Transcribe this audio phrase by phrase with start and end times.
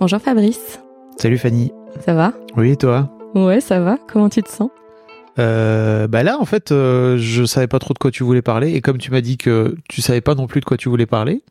[0.00, 0.80] Bonjour Fabrice.
[1.18, 1.72] Salut Fanny.
[2.04, 2.32] Ça va?
[2.56, 3.10] Oui, et toi?
[3.34, 3.98] Ouais, ça va.
[4.10, 4.70] Comment tu te sens?
[5.38, 8.72] Euh, bah là, en fait, euh, je savais pas trop de quoi tu voulais parler,
[8.74, 11.06] et comme tu m'as dit que tu savais pas non plus de quoi tu voulais
[11.06, 11.42] parler,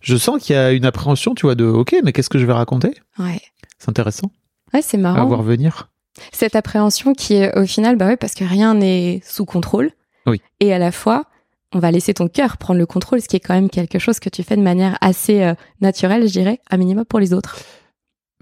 [0.00, 2.46] je sens qu'il y a une appréhension, tu vois, de OK, mais qu'est-ce que je
[2.46, 2.94] vais raconter?
[3.18, 3.40] Ouais.
[3.78, 4.30] C'est intéressant.
[4.72, 5.26] Ouais, c'est À marrant.
[5.26, 5.90] voir venir.
[6.32, 9.90] Cette appréhension qui est au final, bah ouais, parce que rien n'est sous contrôle.
[10.26, 10.40] Oui.
[10.60, 11.24] Et à la fois,
[11.72, 14.18] on va laisser ton cœur prendre le contrôle, ce qui est quand même quelque chose
[14.20, 17.58] que tu fais de manière assez euh, naturelle, je dirais, à minima pour les autres.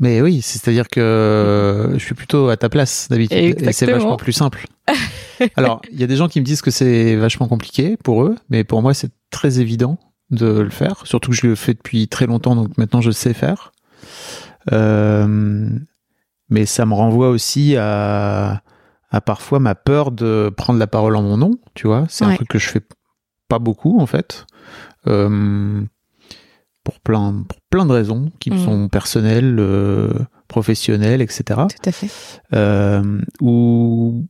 [0.01, 4.33] Mais oui, c'est-à-dire que je suis plutôt à ta place d'habitude, et c'est vachement plus
[4.33, 4.66] simple.
[5.56, 8.37] Alors, il y a des gens qui me disent que c'est vachement compliqué pour eux,
[8.48, 9.98] mais pour moi, c'est très évident
[10.30, 11.03] de le faire.
[11.05, 13.73] Surtout que je le fais depuis très longtemps, donc maintenant je sais faire.
[14.73, 15.69] Euh,
[16.51, 18.62] mais ça me renvoie aussi à,
[19.11, 22.06] à parfois ma peur de prendre la parole en mon nom, tu vois.
[22.09, 22.83] C'est un truc que je fais
[23.48, 24.47] pas beaucoup, en fait.
[25.06, 25.83] Euh,
[26.88, 28.59] pour plein, pour plein de raisons qui Mhm.
[28.65, 30.11] sont personnelles, euh,
[30.48, 31.42] professionnelles, etc.
[31.69, 32.08] Tout à fait.
[32.55, 34.25] Euh, où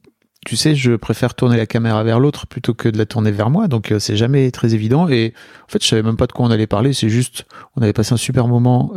[0.47, 3.51] tu sais, je préfère tourner la caméra vers l'autre plutôt que de la tourner vers
[3.51, 5.09] moi, donc euh, c'est jamais très évident.
[5.09, 5.35] Et
[5.67, 6.93] en fait, je savais même pas de quoi on allait parler.
[6.95, 7.45] C'est juste,
[7.77, 8.93] on avait passé un super moment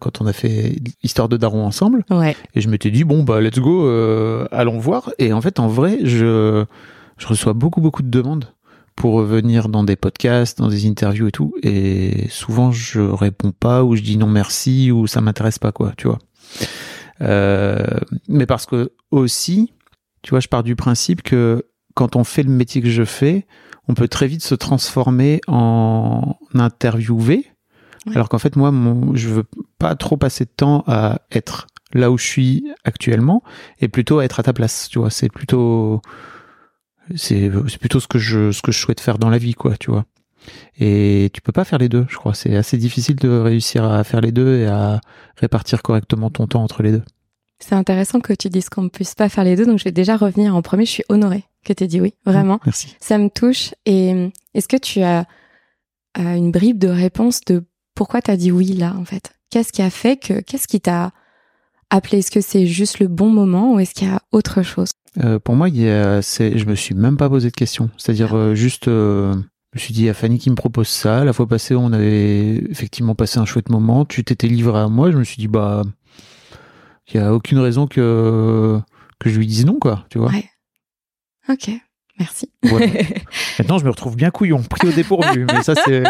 [0.00, 2.36] quand on a fait Histoire de Daron ensemble, Ouais.
[2.54, 3.86] et je m'étais dit bon bah let's go,
[4.52, 5.10] allons voir.
[5.18, 6.64] Et en fait, en vrai, je
[7.18, 8.46] je reçois beaucoup beaucoup de demandes
[9.02, 11.54] pour venir dans des podcasts, dans des interviews et tout.
[11.64, 15.92] Et souvent, je réponds pas ou je dis non merci ou ça m'intéresse pas quoi,
[15.96, 16.20] tu vois.
[17.20, 17.82] Euh,
[18.28, 19.72] mais parce que aussi,
[20.22, 23.48] tu vois, je pars du principe que quand on fait le métier que je fais,
[23.88, 27.46] on peut très vite se transformer en interviewé.
[28.14, 29.46] Alors qu'en fait, moi, mon, je veux
[29.80, 33.42] pas trop passer de temps à être là où je suis actuellement
[33.80, 34.88] et plutôt à être à ta place.
[34.88, 36.02] Tu vois, c'est plutôt,
[37.16, 37.50] c'est,
[37.80, 39.76] plutôt ce que je, ce que je souhaite faire dans la vie, quoi.
[39.76, 40.04] Tu vois.
[40.78, 42.34] Et tu peux pas faire les deux, je crois.
[42.34, 45.00] C'est assez difficile de réussir à faire les deux et à
[45.36, 47.02] répartir correctement ton temps entre les deux.
[47.58, 49.92] C'est intéressant que tu dises qu'on ne puisse pas faire les deux, donc je vais
[49.92, 50.84] déjà revenir en premier.
[50.84, 52.58] Je suis honorée que tu aies dit oui, vraiment.
[52.64, 52.96] Merci.
[53.00, 53.72] Ça me touche.
[53.86, 55.26] Et est-ce que tu as
[56.18, 59.32] euh, une bribe de réponse de pourquoi tu as dit oui là, en fait?
[59.50, 60.40] Qu'est-ce qui a fait que.
[60.40, 61.12] Qu'est-ce qui t'a
[61.90, 62.18] appelé?
[62.18, 64.90] Est-ce que c'est juste le bon moment ou est-ce qu'il y a autre chose?
[65.22, 67.90] Euh, pour moi, il y a, c'est, je me suis même pas posé de questions.
[67.98, 69.34] C'est-à-dire euh, juste, euh,
[69.74, 71.24] je me suis dit, il y a Fanny qui me propose ça.
[71.24, 74.04] La fois passée, on avait effectivement passé un chouette moment.
[74.04, 75.10] Tu t'étais livré à moi.
[75.10, 75.82] Je me suis dit, bah,
[77.12, 78.78] il y a aucune raison que
[79.18, 80.04] que je lui dise non, quoi.
[80.10, 80.30] Tu vois.
[80.30, 80.44] Ouais.
[81.48, 81.70] Ok,
[82.18, 82.50] merci.
[82.62, 82.86] Voilà.
[83.58, 85.44] Maintenant, je me retrouve bien couillon, pris au dépourvu.
[85.52, 86.02] mais ça, c'est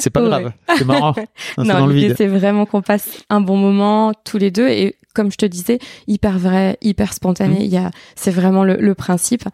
[0.00, 0.28] c'est pas Ouais.
[0.28, 0.52] grave.
[0.76, 1.14] C'est marrant.
[1.56, 2.14] Non, c'est dans non, le vide.
[2.16, 5.78] c'est vraiment qu'on passe un bon moment tous les deux et comme je te disais,
[6.06, 7.54] hyper vrai, hyper spontané.
[7.56, 7.60] Mhm.
[7.62, 9.44] Il y a, c'est vraiment le, le principe.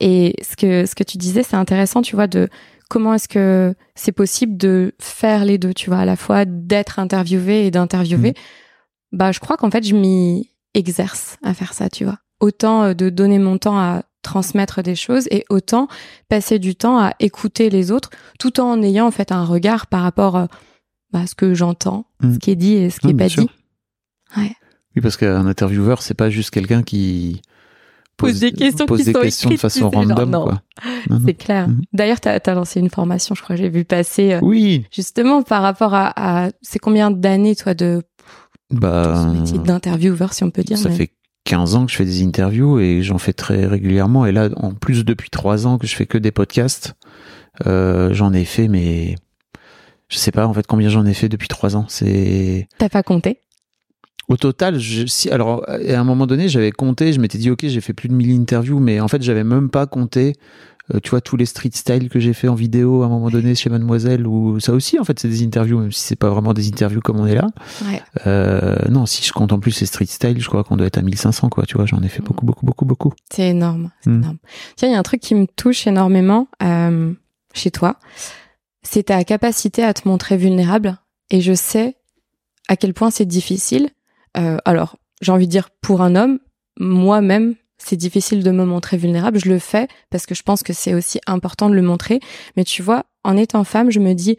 [0.00, 2.48] Et ce que ce que tu disais, c'est intéressant, tu vois, de
[2.88, 6.98] comment est-ce que c'est possible de faire les deux, tu vois, à la fois d'être
[6.98, 8.32] interviewé et d'interviewer.
[9.12, 12.18] Bah, je crois qu'en fait, je m'y exerce à faire ça, tu vois.
[12.40, 15.88] Autant euh, de donner mon temps à transmettre des choses et autant
[16.28, 20.02] passer du temps à écouter les autres tout en ayant en fait un regard par
[20.02, 20.46] rapport euh,
[21.12, 22.34] bah, à ce que j'entends, Mm.
[22.34, 23.50] ce qui est dit et ce qui Non, est bien pas dit.
[24.36, 24.52] Ouais.
[24.98, 27.40] Oui, parce qu'un intervieweur, c'est pas juste quelqu'un qui
[28.16, 30.48] Pose des questions pose qui des sont questions de façon genre, random, non.
[31.08, 31.20] Non.
[31.24, 31.68] C'est clair.
[31.92, 34.84] D'ailleurs, tu as, lancé une formation, je crois, j'ai vu passer euh, Oui.
[34.92, 38.02] justement par rapport à, à c'est combien d'années toi de,
[38.72, 39.32] Bah,
[39.64, 40.78] d'intervieweur si on peut dire.
[40.78, 41.10] Ça mais- fait
[41.44, 44.26] 15 ans que je fais des interviews et j'en fais très régulièrement.
[44.26, 46.94] Et là, en plus, depuis 3 ans que je fais que des podcasts,
[47.68, 49.14] euh, j'en ai fait, mais
[50.08, 51.86] je sais pas en fait combien j'en ai fait depuis 3 ans.
[51.88, 53.42] C'est T'as pas compté?
[54.28, 54.78] Au total.
[54.78, 57.94] Je, si, alors, à un moment donné, j'avais compté, je m'étais dit, ok, j'ai fait
[57.94, 60.34] plus de 1000 interviews, mais en fait, j'avais même pas compté.
[60.94, 63.28] euh, tu vois tous les street style que j'ai fait en vidéo à un moment
[63.28, 66.30] donné chez Mademoiselle ou ça aussi en fait c'est des interviews même si c'est pas
[66.30, 67.46] vraiment des interviews comme on est là
[67.84, 68.00] Ouais.
[68.26, 70.96] euh, non si je compte en plus les street style je crois qu'on doit être
[70.96, 72.24] à 1500 quoi tu vois j'en ai fait Mhm.
[72.28, 73.90] beaucoup beaucoup beaucoup beaucoup C'est énorme.
[74.00, 74.16] C'est Mm.
[74.22, 74.38] énorme.
[74.76, 77.12] Tiens, il y a un truc qui me touche énormément euh,
[77.52, 77.96] chez toi.
[78.82, 80.96] C'est ta capacité à te montrer vulnérable.
[81.30, 81.96] Et je sais
[82.68, 83.90] à quel point c'est difficile.
[84.36, 86.38] Euh, alors, j'ai envie de dire pour un homme,
[86.78, 89.38] moi-même, c'est difficile de me montrer vulnérable.
[89.38, 92.20] Je le fais parce que je pense que c'est aussi important de le montrer.
[92.56, 94.36] Mais tu vois, en étant femme, je me dis,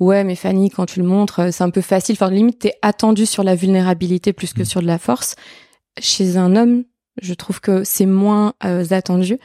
[0.00, 2.14] ouais, mais Fanny, quand tu le montres, euh, c'est un peu facile.
[2.14, 4.66] Enfin, limite, t'es attendue sur la vulnérabilité plus que Mm.
[4.66, 5.34] sur de la force.
[6.00, 6.84] Chez un homme,
[7.22, 9.38] je trouve que c'est moins euh, attendu.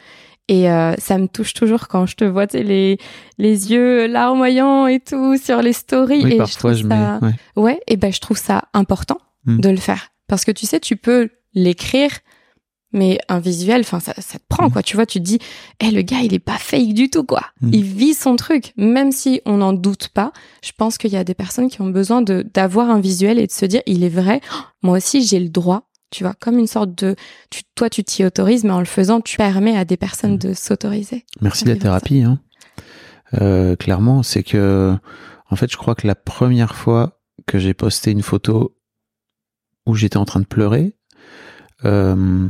[0.47, 2.97] Et euh, ça me touche toujours quand je te vois, les,
[3.37, 6.23] les yeux larmoyants et tout sur les stories.
[6.25, 7.19] oui et parfois je je, trouve ça...
[7.21, 7.63] mets ouais.
[7.63, 9.59] Ouais, et ben je trouve ça important Mm.
[9.59, 10.09] de le faire.
[10.27, 12.11] Parce que tu sais, tu peux l'écrire,
[12.93, 14.71] mais un visuel, enfin, ça, ça te prend, Mm.
[14.71, 14.83] quoi.
[14.83, 15.39] Tu vois, tu te dis,
[15.79, 17.41] eh, le gars, il est pas fake du tout, quoi.
[17.61, 17.69] Mm.
[17.73, 18.73] Il vit son truc.
[18.77, 20.31] Même si on n'en doute pas,
[20.63, 23.47] je pense qu'il y a des personnes qui ont besoin de, d'avoir un visuel et
[23.47, 24.41] de se dire, il est vrai.
[24.53, 25.87] Oh, moi aussi, j'ai le droit.
[26.11, 27.15] Tu vois, comme une sorte de,
[27.49, 30.53] tu, toi, tu t'y autorises, mais en le faisant, tu permets à des personnes de
[30.53, 31.25] s'autoriser.
[31.39, 32.21] Merci On la thérapie.
[32.23, 32.39] Hein.
[33.39, 34.93] Euh, clairement, c'est que,
[35.49, 38.75] en fait, je crois que la première fois que j'ai posté une photo
[39.91, 40.95] où j'étais en train de pleurer,
[41.85, 42.49] euh,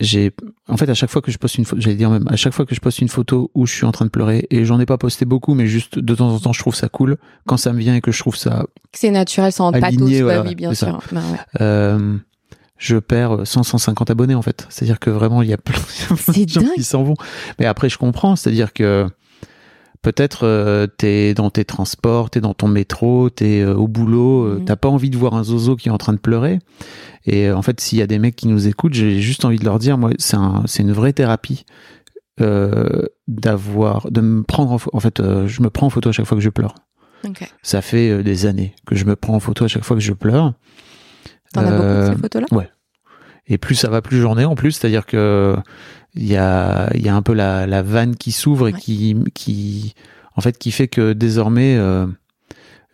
[0.00, 0.32] j'ai,
[0.68, 2.52] en fait, à chaque fois que je poste une photo, j'allais dire même, à chaque
[2.52, 4.78] fois que je poste une photo où je suis en train de pleurer, et j'en
[4.78, 7.56] ai pas posté beaucoup, mais juste de temps en temps, je trouve ça cool quand
[7.56, 10.72] ça me vient et que je trouve ça C'est naturel, sans pathos, voilà, oui, bien
[10.72, 11.00] sûr.
[11.12, 11.38] Bah ouais.
[11.60, 12.16] euh,
[12.78, 14.66] je perds 100, 150 abonnés en fait.
[14.70, 16.74] C'est-à-dire que vraiment, il y a plein, de gens dingue.
[16.76, 17.16] qui s'en vont.
[17.58, 18.36] Mais après, je comprends.
[18.36, 19.06] C'est-à-dire que
[20.02, 24.58] peut-être euh, t'es dans tes transports, t'es dans ton métro, t'es euh, au boulot, euh,
[24.58, 24.64] Mhm.
[24.64, 26.58] t'as pas envie de voir un zozo qui est en train de pleurer.
[27.26, 29.58] Et euh, en fait, s'il y a des mecs qui nous écoutent, j'ai juste envie
[29.58, 31.64] de leur dire, moi, c'est un, c'est une vraie thérapie.
[32.40, 36.12] Euh, d'avoir de me prendre en, en fait euh, je me prends en photo à
[36.12, 36.76] chaque fois que je pleure
[37.64, 40.12] ça fait des années que je me prends en photo à chaque fois que je
[40.12, 40.52] pleure
[41.52, 42.46] T'en as beaucoup de ces photos-là?
[43.48, 44.70] et plus ça va, plus j'en ai en plus.
[44.72, 45.56] C'est-à-dire que
[46.14, 48.78] il y a, il y a un peu la, la vanne qui s'ouvre et Ouais.
[48.80, 49.94] qui, qui,
[50.36, 52.06] en fait, qui fait que désormais, euh,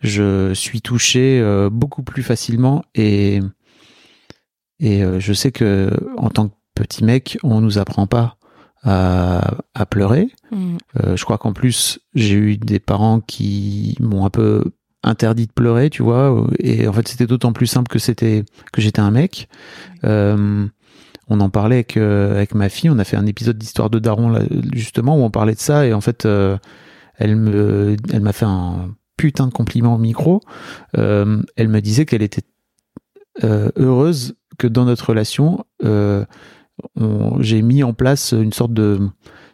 [0.01, 3.39] je suis touché euh, beaucoup plus facilement et,
[4.79, 8.37] et euh, je sais que en tant que petit mec, on nous apprend pas
[8.83, 10.27] à, à pleurer.
[10.51, 10.77] Mhm.
[11.03, 14.63] Euh, je crois qu'en plus, j'ai eu des parents qui m'ont un peu
[15.03, 16.45] interdit de pleurer, tu vois.
[16.59, 19.47] Et en fait, c'était d'autant plus simple que c'était que j'étais un mec.
[20.03, 20.67] Euh,
[21.27, 22.89] on en parlait avec, euh, avec ma fille.
[22.89, 24.41] On a fait un épisode d'histoire de Daron là,
[24.73, 25.85] justement où on parlait de ça.
[25.87, 26.57] Et en fait, euh,
[27.17, 30.41] elle me, elle m'a fait un putain de compliment au micro.
[30.97, 32.43] Euh, elle me disait qu'elle était
[33.43, 36.25] heureuse que dans notre relation, on-
[37.41, 38.99] j'ai mis en place une sorte de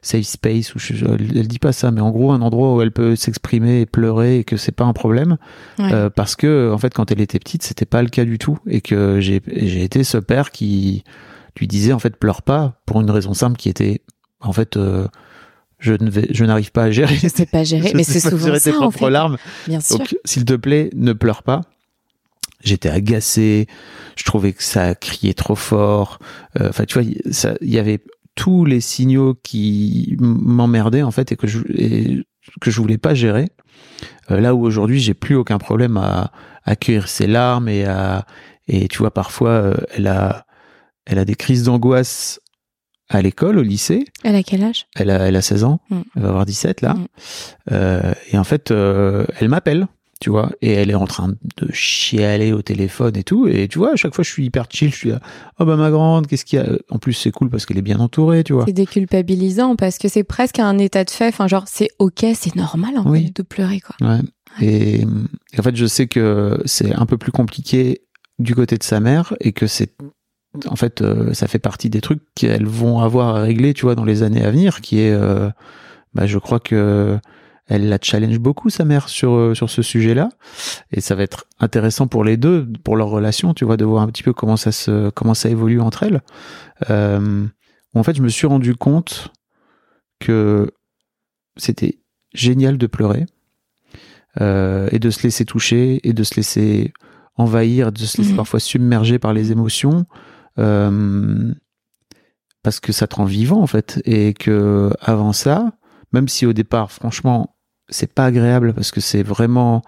[0.03, 2.81] safe space où je, elle, elle dit pas ça, mais en gros un endroit où
[2.81, 5.37] elle peut s'exprimer et pleurer et que c'est pas un problème.
[5.77, 6.09] Ouais.
[6.15, 8.81] Parce que en fait quand elle était petite c'était pas le cas du tout et
[8.81, 11.03] que j'ai été ce père qui
[11.57, 14.01] lui disait en fait pleure pas pour une raison simple qui était
[14.39, 15.07] en fait euh,
[15.79, 17.15] je ne vais je n'arrive pas à gérer.
[17.15, 19.09] Je sais pas gérer, mais c'est souvent gérer ça tes en propres fait.
[19.09, 19.37] larmes.
[19.67, 19.97] Bien sûr.
[19.97, 21.61] donc s'il te plaît ne pleure pas.
[22.63, 23.67] J'étais agacé
[24.15, 26.19] je trouvais que ça criait trop fort.
[26.59, 27.03] Euh, enfin tu vois
[27.61, 27.99] il y avait
[28.35, 32.23] tous les signaux qui m'emmerdaient en fait et que je et
[32.61, 33.49] que je voulais pas gérer.
[34.29, 36.31] Euh, là où aujourd'hui j'ai plus aucun problème à
[36.63, 38.25] accueillir ses larmes et à
[38.67, 40.45] et tu vois parfois euh, elle a
[41.05, 42.39] elle a des crises d'angoisse
[43.09, 44.85] à l'école au lycée Elle a quel âge?
[44.95, 46.01] Elle a elle a 16 ans Mm.
[46.15, 47.05] elle va avoir 17 là Mm.
[47.71, 49.87] Euh, et en fait euh, elle m'appelle
[50.21, 53.79] tu vois et elle est en train de chialer au téléphone et tout et tu
[53.79, 55.19] vois à chaque fois je suis hyper chill je suis là
[55.59, 56.69] oh bah ma grande qu'est-ce qu'il y a?
[56.91, 60.07] En plus c'est cool parce qu'elle est bien entourée tu vois C'est déculpabilisant parce que
[60.07, 61.27] c'est presque un état de fait.
[61.29, 63.25] Enfin, genre, c'est ok, c'est normal en Oui.
[63.25, 63.95] fait de pleurer, quoi.
[64.07, 64.19] Ouais.
[64.61, 68.03] Et, et en fait, je sais que c'est un peu plus compliqué
[68.37, 69.95] du côté de sa mère et que c'est,
[70.67, 73.95] en fait, euh, ça fait partie des trucs qu'elles vont avoir à régler, tu vois,
[73.95, 75.49] dans les années à venir, qui est, euh,
[76.13, 77.17] bah, je crois que
[77.67, 80.29] elle la challenge beaucoup sa mère sur euh, sur ce sujet-là.
[80.91, 84.03] Et ça va être intéressant pour les deux pour leur relation tu vois de voir
[84.03, 86.21] un petit peu comment ça se comment ça évolue entre elles.
[86.89, 87.45] Euh,
[87.93, 89.31] en fait je me suis rendu compte
[90.19, 90.69] que
[91.55, 91.99] c'était
[92.33, 93.25] génial de pleurer
[94.41, 96.91] euh, et de se laisser toucher et de se laisser
[97.37, 98.37] envahir, de se laisser Mhm.
[98.37, 100.05] parfois submerger par les émotions,
[100.59, 101.53] euh,
[102.63, 105.73] parce que ça te rend vivant en fait, et que avant ça,
[106.13, 107.55] même si au départ, franchement,
[107.89, 109.81] c'est pas agréable parce que c'est vraiment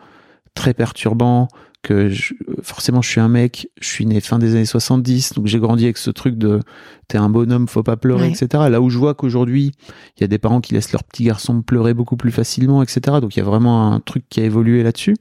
[0.55, 1.47] très perturbant,
[1.83, 5.47] que je- forcément je suis un mec, je suis né fin des années 70, donc
[5.47, 6.61] j'ai grandi avec ce truc de
[7.09, 8.31] t'es un bonhomme, faut pas pleurer, Ouais.
[8.31, 8.69] etc.
[8.69, 9.71] Là où je vois qu'aujourd'hui,
[10.17, 13.19] il y a des parents qui laissent leurs petits garçons pleurer beaucoup plus facilement, etc.
[13.19, 15.15] Donc il y a vraiment un truc qui a évolué là-dessus.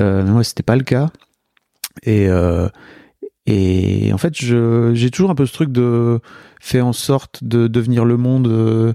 [0.00, 1.10] Euh, mais moi, c'était pas le cas.
[2.04, 2.68] Et, euh,
[3.46, 6.20] et en fait, j'ai toujours un peu ce truc de
[6.60, 8.94] faire en sorte de devenir le monde euh,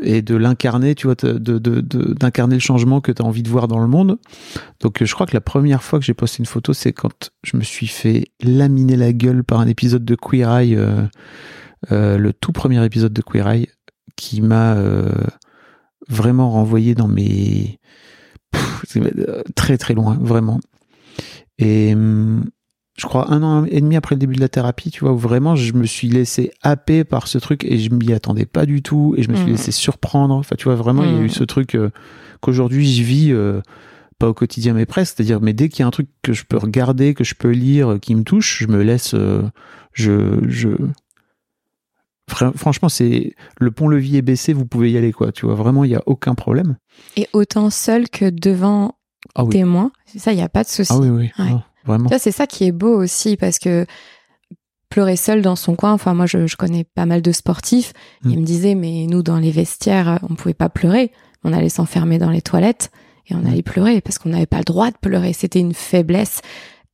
[0.00, 3.80] et de l'incarner, tu vois, d'incarner le changement que tu as envie de voir dans
[3.80, 4.18] le monde.
[4.80, 7.56] Donc, je crois que la première fois que j'ai posté une photo, c'est quand je
[7.58, 11.02] me suis fait laminer la gueule par un épisode de Queer Eye, euh,
[11.92, 13.68] euh, le tout premier épisode de Queer Eye,
[14.16, 14.76] qui m'a
[16.08, 17.78] vraiment renvoyé dans mes
[19.54, 20.60] très très loin, vraiment.
[21.58, 22.44] Et hum,
[22.96, 25.18] je crois un an et demi après le début de la thérapie, tu vois, où
[25.18, 28.82] vraiment je me suis laissé happer par ce truc et je m'y attendais pas du
[28.82, 29.52] tout et je me suis Mhm.
[29.52, 30.34] laissé surprendre.
[30.34, 31.90] Enfin, tu vois, vraiment, il y a eu ce truc euh,
[32.40, 33.60] qu'aujourd'hui je vis euh,
[34.18, 36.44] pas au quotidien mais presque, c'est-à-dire mais dès qu'il y a un truc que je
[36.44, 39.42] peux regarder, que je peux lire, qui me touche, je me laisse, euh,
[39.94, 40.68] je, je,
[42.28, 45.90] franchement c'est le pont-levis est baissé, vous pouvez y aller quoi, tu vois, vraiment il
[45.90, 46.76] y a aucun problème.
[47.16, 48.96] Et autant seul que devant
[49.34, 49.50] Ah oui.
[49.50, 50.92] témoin, ça il y a pas de souci.
[50.92, 51.56] Ah oui oui, Ouais.
[51.84, 52.08] Vraiment.
[52.08, 53.86] Ça, c'est ça qui est beau aussi parce que
[54.88, 57.92] pleurer seul dans son coin, enfin moi je, je connais pas mal de sportifs,
[58.24, 58.30] Mm.
[58.30, 61.12] ils me disaient mais nous dans les vestiaires on pouvait pas pleurer,
[61.44, 62.90] on allait s'enfermer dans les toilettes
[63.26, 63.46] et on Mm.
[63.46, 66.40] allait pleurer parce qu'on n'avait pas le droit de pleurer, c'était une faiblesse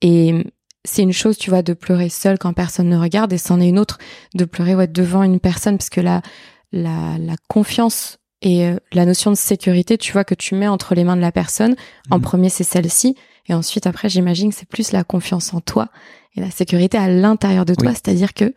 [0.00, 0.44] et
[0.84, 3.68] c'est une chose tu vois de pleurer seul quand personne ne regarde et c'en est
[3.68, 3.98] une autre
[4.36, 6.22] de pleurer ouais, devant une personne parce que la
[6.70, 10.94] la, la confiance et euh, la notion de sécurité tu vois que tu mets entre
[10.94, 11.74] les mains de la personne
[12.10, 12.22] en Mhm.
[12.22, 13.16] premier c'est celle-ci
[13.48, 15.88] et ensuite, après, j'imagine que c'est plus la confiance en toi
[16.36, 17.88] et la sécurité à l'intérieur de toi.
[17.88, 17.94] Oui.
[17.94, 18.52] C'est-à-dire que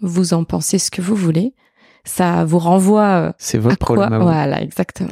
[0.00, 1.54] vous en pensez ce que vous voulez.
[2.04, 4.24] Ça vous renvoie euh, C'est à votre quoi problème à vous.
[4.24, 5.10] Voilà, exactement.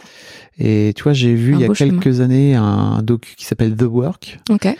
[0.58, 1.98] Et tu vois, j'ai vu Un il y a chemin.
[2.00, 4.70] quelques années un docu qui s'appelle The Work, qui pas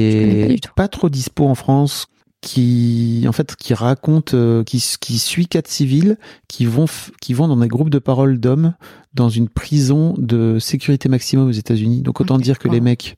[0.00, 2.06] est pas, trop dispo en France,
[2.42, 6.84] qui en fait qui raconte, euh, qui, qui suit quatre civils qui vont
[7.20, 8.74] qui vont dans des groupes de parole d'hommes
[9.14, 12.02] dans une prison de sécurité maximum aux États-Unis.
[12.02, 13.16] Donc autant dire que les mecs.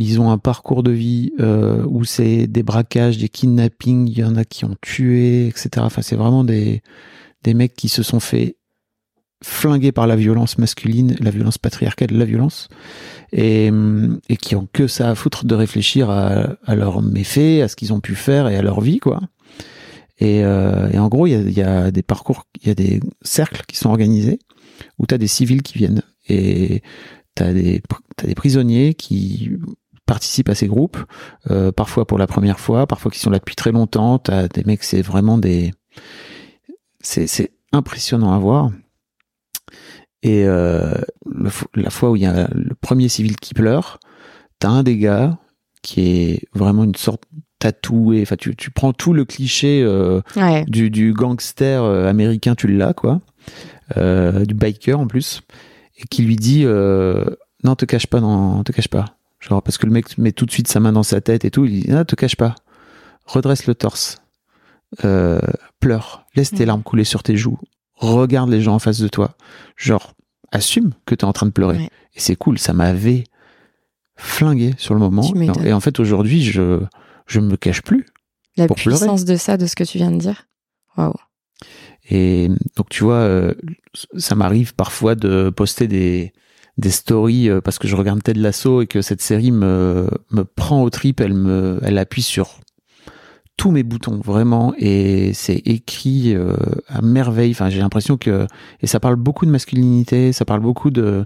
[0.00, 4.24] Ils ont un parcours de vie euh, où c'est des braquages, des kidnappings, il y
[4.24, 5.68] en a qui ont tué, etc.
[5.78, 6.82] Enfin, c'est vraiment des,
[7.42, 8.56] des mecs qui se sont fait
[9.42, 12.68] flinguer par la violence masculine, la violence patriarcale, la violence,
[13.32, 13.70] et,
[14.28, 17.76] et qui ont que ça à foutre de réfléchir à, à leurs méfaits, à ce
[17.76, 19.20] qu'ils ont pu faire et à leur vie, quoi.
[20.18, 22.74] Et, euh, et en gros, il y a, y a des parcours, il y a
[22.74, 24.38] des cercles qui sont organisés
[24.98, 26.82] où tu as des civils qui viennent et
[27.34, 27.82] tu as des,
[28.16, 29.50] t'as des prisonniers qui
[30.10, 30.98] participent à ces groupes,
[31.52, 34.18] euh, parfois pour la première fois, parfois qui sont là depuis très longtemps.
[34.18, 35.72] T'as des mecs, c'est vraiment des,
[37.00, 38.70] c'est c'est impressionnant à voir.
[40.24, 40.92] Et euh,
[41.26, 44.00] le la fois où il y a le premier civil qui pleure,
[44.58, 45.38] t'as un des gars
[45.82, 47.22] qui est vraiment une sorte
[47.60, 48.22] tatoué.
[48.22, 50.64] Enfin, tu, tu prends tout le cliché euh, Ouais.
[50.66, 53.20] du, du gangster américain, tu l'as, quoi.
[53.96, 55.42] Du biker en plus.
[55.98, 59.04] Et qui lui dit Non, te cache pas, non, te cache pas.
[59.40, 61.50] Genre, parce que le mec met tout de suite sa main dans sa tête et
[61.50, 61.64] tout.
[61.64, 62.54] Il dit Non, te cache pas.
[63.26, 64.18] Redresse le torse.
[65.04, 65.40] Euh,
[65.80, 66.26] pleure.
[66.34, 66.66] Laisse tes Mhm.
[66.66, 67.58] larmes couler sur tes joues.
[67.94, 69.36] Regarde les gens en face de toi.
[69.76, 70.14] Genre,
[70.52, 71.76] assume que tu es en train de pleurer.
[71.78, 71.90] Ouais.
[72.14, 72.58] Et c'est cool.
[72.58, 73.24] Ça m'avait
[74.16, 75.22] flingué sur le moment.
[75.64, 76.80] Et en, fait, aujourd'hui, je
[77.26, 78.06] je me cache plus.
[78.56, 78.98] La Pour pleurer.
[78.98, 80.46] puissance de ça, de ce que tu viens de dire?
[80.96, 81.14] Waouh.
[82.10, 83.54] Et donc tu vois, euh,
[84.16, 86.32] ça m'arrive parfois de poster des
[86.80, 90.44] des stories euh, parce que je regarde Ted Lasso et que cette série me me
[90.44, 92.58] prend au trip, elle me elle appuie sur
[93.56, 96.54] tous mes boutons vraiment et c'est écrit euh,
[96.88, 97.50] à merveille.
[97.50, 98.46] Enfin, j'ai l'impression que
[98.80, 101.24] et ça parle beaucoup de masculinité, ça parle beaucoup de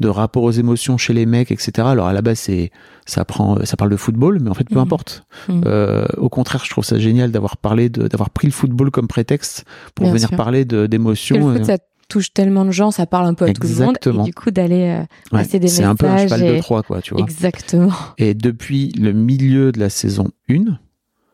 [0.00, 1.72] de rapport aux émotions chez les mecs, etc.
[1.88, 2.70] Alors à la base, c'est
[3.06, 4.80] ça prend ça parle de football, mais en fait peu Mhm.
[4.82, 5.24] importe.
[5.48, 5.62] Mhm.
[5.66, 9.08] Euh, au contraire, je trouve ça génial d'avoir parlé de d'avoir pris le football comme
[9.08, 9.64] prétexte
[9.94, 10.36] pour Bien venir sûr.
[10.36, 11.48] parler de d'émotions.
[11.48, 13.78] le foot, ça touche tellement de gens, ça parle un peu à tout le monde.
[13.96, 14.22] Exactement.
[14.22, 15.06] Et du coup, d'aller euh, ouais,
[15.42, 17.22] passer des c'est un peu un messages cheval et- de Troie, quoi, tu vois.
[17.22, 17.92] exactement.
[18.18, 20.78] Et depuis le milieu de la saison 1,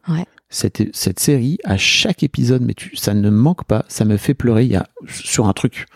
[0.08, 0.24] Ouais.
[0.50, 4.34] cette, cette série, à chaque épisode, mais tu, ça ne manque pas, ça me fait
[4.34, 4.64] pleurer.
[4.64, 5.86] Il y a sur un truc.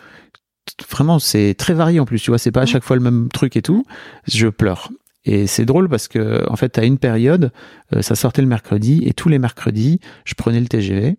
[0.90, 2.66] Vraiment, c'est très varié en plus, tu vois, c'est pas à Ouais.
[2.70, 3.84] chaque fois le même truc et tout.
[4.26, 4.90] Je pleure.
[5.24, 7.52] Et c'est drôle parce que, en fait, à une période,
[7.94, 11.16] euh, ça sortait le mercredi, et tous les mercredis, je prenais le TGV,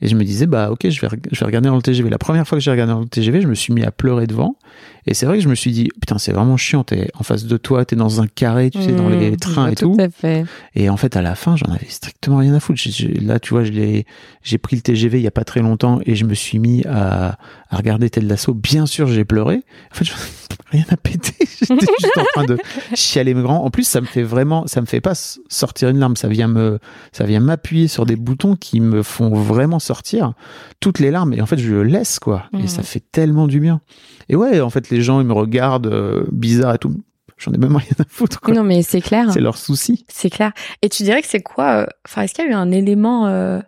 [0.00, 2.10] et je me disais, bah, ok, je vais, je vais regarder dans le TGV.
[2.10, 4.26] La première fois que j'ai regardé dans le TGV, je me suis mis à pleurer
[4.26, 4.56] devant.
[5.06, 7.44] Et c'est vrai que je me suis dit, putain, c'est vraiment chiant, t'es en face
[7.44, 9.94] de toi, t'es dans un carré, tu sais, dans les Je trains et tout.
[9.94, 10.44] Tout à fait.
[10.74, 12.80] Et en fait, à la fin, j'en avais strictement rien à foutre.
[13.20, 16.24] Là, tu vois, j'ai pris le TGV il y a pas très longtemps et je
[16.24, 18.54] me suis mis à, à regarder Ted Lasso.
[18.54, 19.62] Bien sûr, j'ai pleuré.
[19.92, 20.12] En fait, je,
[20.70, 21.34] rien à péter.
[21.60, 22.58] J'étais juste en train de
[22.94, 23.64] chialer mes grands.
[23.64, 25.14] En plus, ça me fait vraiment, ça me fait pas
[25.48, 26.16] sortir une larme.
[26.16, 26.78] Ça vient me,
[27.12, 30.32] ça vient m'appuyer sur des boutons qui me font vraiment sortir
[30.80, 31.32] toutes les larmes.
[31.34, 32.44] Et en fait, je le laisse, quoi.
[32.52, 32.68] Et Mhm.
[32.68, 33.80] ça fait tellement du bien.
[34.28, 36.94] Et ouais, en fait, les gens, ils me regardent euh, bizarre et tout.
[37.36, 38.54] J'en ai même rien à foutre, quoi.
[38.54, 39.32] Non, mais c'est clair.
[39.32, 40.04] C'est leur souci.
[40.08, 40.52] C'est clair.
[40.82, 43.26] Et tu dirais que c'est quoi euh, Enfin, est-ce qu'il y a eu un élément,
[43.26, 43.60] euh,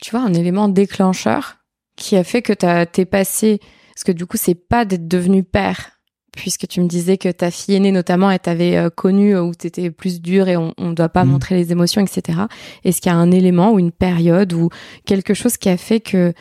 [0.00, 1.56] tu vois, un élément déclencheur
[1.96, 3.60] qui a fait que t'as- t'es passé
[3.94, 5.90] Parce que du coup, c'est pas d'être devenu père,
[6.36, 9.54] puisque tu me disais que ta fille aînée notamment, elle t'avait euh, connu euh, où
[9.54, 11.30] t'étais plus dur et on, on doit pas Mhm.
[11.32, 12.40] montrer les émotions, etc.
[12.84, 14.68] Est-ce qu'il y a un élément ou une période ou
[15.04, 16.32] quelque chose qui a fait que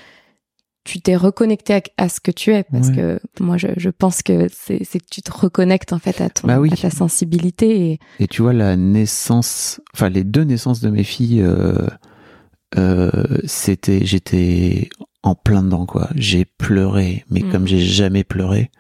[0.84, 2.64] tu t'es reconnecté à, à ce que tu es?
[2.64, 2.96] Parce Ouais.
[2.96, 6.48] que moi je, je pense que c'est que tu te reconnectes en fait à ton
[6.48, 6.70] Bah oui.
[6.72, 11.04] à ta sensibilité et Et tu vois, la naissance, enfin, les deux naissances de mes
[11.04, 11.86] filles, euh,
[12.78, 13.12] euh,
[13.46, 14.90] c'était, j'étais
[15.24, 16.10] en plein dedans, quoi.
[16.16, 17.52] J'ai pleuré, mais Mm.
[17.52, 18.72] comme j'ai jamais pleuré.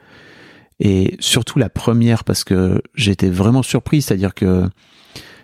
[0.81, 4.67] Et surtout la première parce que j'étais vraiment surpris, c'est-à-dire que,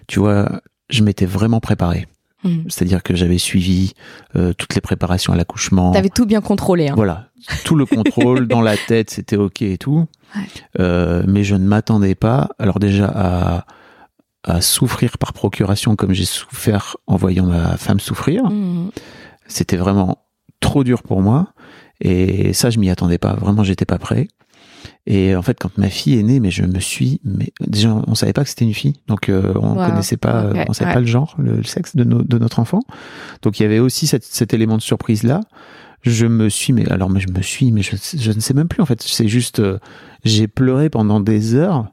[0.08, 2.08] tu vois, je m'étais vraiment préparé.
[2.44, 2.66] Mhm.
[2.70, 3.94] C'est-à-dire que j'avais suivi
[4.36, 5.92] euh, toutes les préparations à l'accouchement.
[5.92, 6.88] T'avais tout bien contrôlé.
[6.88, 6.94] Hein.
[6.96, 7.30] Voilà,
[7.66, 10.06] tout le contrôle dans la tête, c'était ok et tout.
[10.36, 10.42] Ouais.
[10.80, 13.66] Euh, mais je ne m'attendais pas, alors déjà à,
[14.44, 18.50] à souffrir par procuration comme j'ai souffert en voyant ma femme souffrir.
[18.50, 18.90] Mhm.
[19.48, 20.26] C'était vraiment
[20.60, 21.54] trop dur pour moi.
[22.00, 23.34] Et ça, je m'y attendais pas.
[23.34, 24.28] Vraiment, j'étais pas prêt.
[25.10, 28.14] Et en fait, quand ma fille est née, mais je me suis, mais déjà, on
[28.14, 29.86] savait pas que c'était une fille, donc euh, on Wow.
[29.88, 30.94] connaissait pas, on savait ouais.
[30.96, 32.82] pas le genre, le, le sexe de, no- de notre enfant.
[33.42, 35.40] Donc il y avait aussi cette- cet élément de surprise là.
[36.02, 38.68] Je me suis, mais alors, mais je me suis, mais je, je ne sais même
[38.68, 39.02] plus en fait.
[39.02, 39.80] C'est juste, euh,
[40.26, 41.88] j'ai pleuré pendant des heures.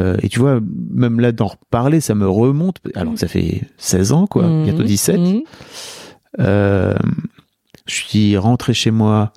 [0.00, 0.58] Euh, et tu vois,
[0.90, 2.78] même là d'en reparler, ça me remonte.
[2.96, 4.64] Alors que ça fait 16 ans, quoi, Mhm.
[4.64, 5.20] bientôt 17.
[5.20, 5.42] Mhm.
[6.40, 6.94] Euh,
[7.86, 9.32] je suis rentré chez moi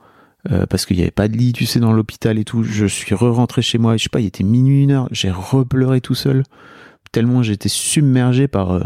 [0.52, 2.64] euh, parce qu'il n'y avait pas de lit, tu sais, dans l'hôpital et tout.
[2.64, 3.98] Je suis re-rentré chez moi.
[3.98, 5.08] Je sais pas, il était minuit, une heure.
[5.12, 6.44] J'ai repleuré tout seul.
[7.12, 8.72] Tellement j'étais submergé par.
[8.72, 8.84] euh,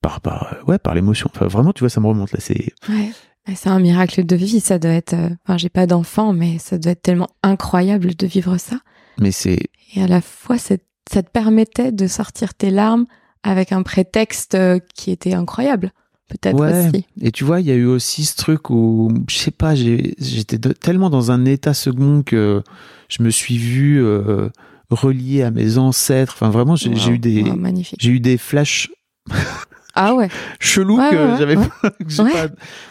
[0.00, 1.30] par, par, euh, ouais, par l'émotion.
[1.34, 2.38] Enfin, vraiment, tu vois, ça me remonte là.
[2.40, 2.72] C'est.
[2.88, 3.10] Ouais.
[3.54, 5.12] C'est un miracle de vie, ça doit être.
[5.14, 8.76] euh, Enfin, j'ai pas d'enfant, mais ça doit être tellement incroyable de vivre ça.
[9.20, 9.58] Mais c'est.
[9.94, 13.06] Et à la fois, ça te permettait de sortir tes larmes
[13.42, 14.56] avec un prétexte
[14.94, 15.92] qui était incroyable,
[16.28, 16.88] peut-être Ouais.
[16.88, 17.04] aussi.
[17.20, 20.58] Et tu vois, il y a eu aussi ce truc où, je sais pas, j'étais
[20.58, 22.62] tellement dans un état second que
[23.08, 24.48] je me suis vu euh,
[24.90, 26.32] relié à mes ancêtres.
[26.36, 27.10] Enfin, vraiment, j'ai Wow.
[27.12, 27.42] eu des.
[27.42, 27.98] Wow, magnifique.
[28.00, 28.90] J'ai eu des flashs
[29.96, 30.28] Ah ouais.
[30.58, 32.48] chelou Ouais, que ouais, j'avais pas,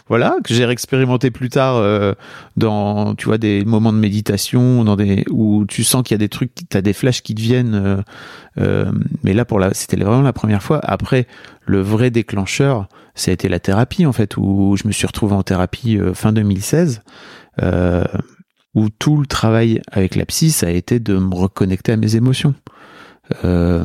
[0.08, 2.14] voilà que j'ai expérimenté plus tard euh,
[2.56, 6.18] dans tu vois des moments de méditation dans des où tu sens qu'il y a
[6.18, 8.02] des trucs t'as des flashs qui te viennent euh,
[8.58, 8.90] euh,
[9.22, 10.80] mais là pour la c'était vraiment la première fois.
[10.82, 11.26] Après
[11.66, 15.34] le vrai déclencheur ça a été la thérapie en fait où je me suis retrouvé
[15.34, 17.02] en thérapie euh, fin 2016
[17.62, 18.04] euh,
[18.74, 22.16] où tout le travail avec la psy ça a été de me reconnecter à mes
[22.16, 22.54] émotions.
[23.44, 23.84] Euh,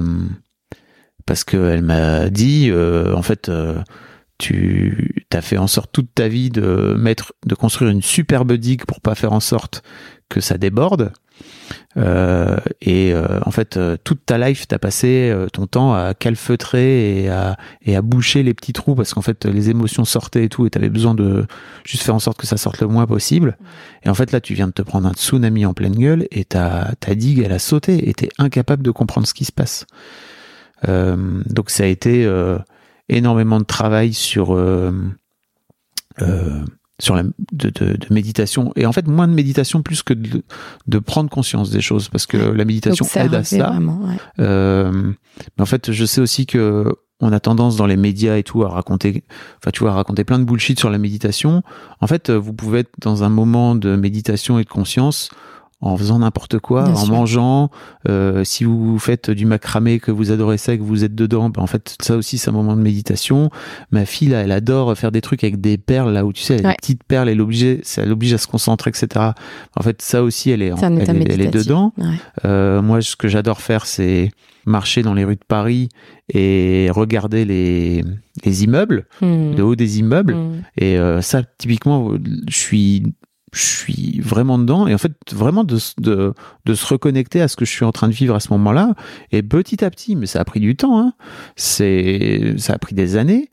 [1.30, 3.84] parce qu'elle m'a dit, euh, en fait, euh,
[4.40, 8.84] tu as fait en sorte toute ta vie de mettre, de construire une superbe digue
[8.86, 9.84] pour pas faire en sorte
[10.28, 11.12] que ça déborde.
[11.98, 17.22] Euh, et euh, en fait, euh, toute ta life, t'as passé ton temps à calfeutrer
[17.22, 20.50] et à, et à boucher les petits trous parce qu'en fait, les émotions sortaient et
[20.50, 21.46] tout, et t'avais besoin de
[21.86, 23.56] juste faire en sorte que ça sorte le moins possible.
[24.02, 26.44] Et en fait, là, tu viens de te prendre un tsunami en pleine gueule et
[26.44, 29.86] ta, ta digue, elle a sauté et t'es incapable de comprendre ce qui se passe.
[30.88, 32.58] Euh, donc ça a été euh,
[33.10, 34.92] énormément de travail sur euh,
[37.00, 40.44] sur la de, de, de méditation et en fait moins de méditation plus que de,
[40.88, 43.70] de prendre conscience des choses parce que la méditation aide à ça.
[43.70, 44.02] vraiment.
[44.06, 44.18] ouais.
[44.40, 45.14] Euh,
[45.58, 48.64] mais en fait, je sais aussi que on a tendance dans les médias et tout
[48.64, 49.24] à raconter,
[49.58, 51.64] enfin tu vois, à raconter plein de bullshit sur la méditation.
[52.00, 55.30] En fait, vous pouvez être dans un moment de méditation et de conscience
[55.82, 57.14] en faisant n'importe quoi, Bien en sûr.
[57.14, 57.70] mangeant.
[58.10, 61.50] Euh, si vous faites du macramé, que vous adorez ça, et que vous êtes dedans,
[61.50, 63.50] ben en fait, ça aussi, c'est un moment de méditation.
[63.92, 66.56] Ma fille, là, elle adore faire des trucs avec des perles, là où tu sais,
[66.56, 66.74] elle a Ouais.
[66.74, 69.28] des petites perles, elle oblige, ça l'oblige à se concentrer, etc.
[69.78, 71.94] En fait, ça aussi, elle est, en- elle, est- elle dedans.
[71.98, 72.06] Ouais.
[72.46, 74.32] Euh, moi, ce que j'adore faire, c'est
[74.66, 75.88] marcher dans les rues de Paris
[76.34, 78.04] et regarder les,
[78.44, 79.56] les immeubles, Hmm.
[79.56, 80.36] de haut des immeubles.
[80.36, 80.62] Hmm.
[80.78, 82.12] Et euh, ça, typiquement,
[82.50, 83.04] je suis,
[83.54, 84.88] je suis vraiment dedans.
[84.88, 86.34] Et en fait, vraiment de, de,
[86.66, 88.96] de se reconnecter à ce que je suis en train de vivre à ce moment-là.
[89.32, 91.14] Et petit à petit, mais ça a pris du temps, hein,
[91.56, 93.50] c'est, ça a pris des années,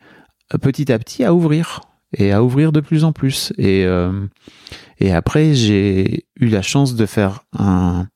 [0.60, 1.80] petit à petit à ouvrir.
[2.16, 3.52] Et à ouvrir de plus en plus.
[3.58, 4.26] Et, euh,
[5.00, 8.06] et après, j'ai eu la chance de faire un,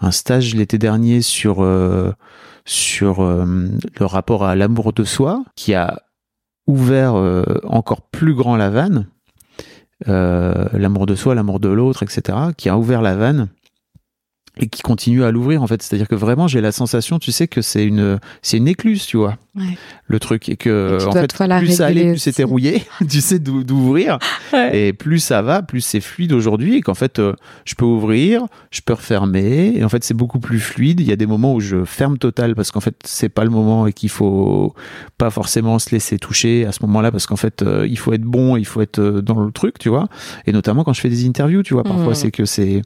[0.00, 2.12] un stage l'été dernier sur, euh,
[2.64, 6.00] sur euh, le rapport à l'amour de soi, qui a
[6.68, 7.14] ouvert
[7.64, 9.08] encore plus grand la vanne,
[10.06, 13.48] l'amour de soi, l'amour de l'autre, etc., qui a ouvert la vanne
[14.62, 15.82] et qui continue à l'ouvrir en fait.
[15.82, 19.16] C'est-à-dire que vraiment j'ai la sensation, tu sais, que c'est une c'est une écluse, tu
[19.16, 19.76] vois, Ouais.
[20.06, 21.26] le truc et que Et en fait
[21.58, 24.18] plus ça allait, plus c'était rouillé, tu sais d'ouvrir
[24.52, 24.88] Ouais.
[24.88, 27.32] et plus ça va, plus c'est fluide aujourd'hui et qu'en fait euh,
[27.64, 31.00] je peux ouvrir, je peux refermer et en fait c'est beaucoup plus fluide.
[31.00, 33.50] Il y a des moments où je ferme total parce qu'en fait c'est pas le
[33.50, 34.74] moment et qu'il faut
[35.18, 38.22] pas forcément se laisser toucher à ce moment-là parce qu'en fait euh, il faut être
[38.22, 40.08] bon, il faut être euh, dans le truc, tu vois.
[40.46, 42.14] Et notamment quand je fais des interviews, tu vois, parfois Mhm.
[42.14, 42.82] c'est que c'est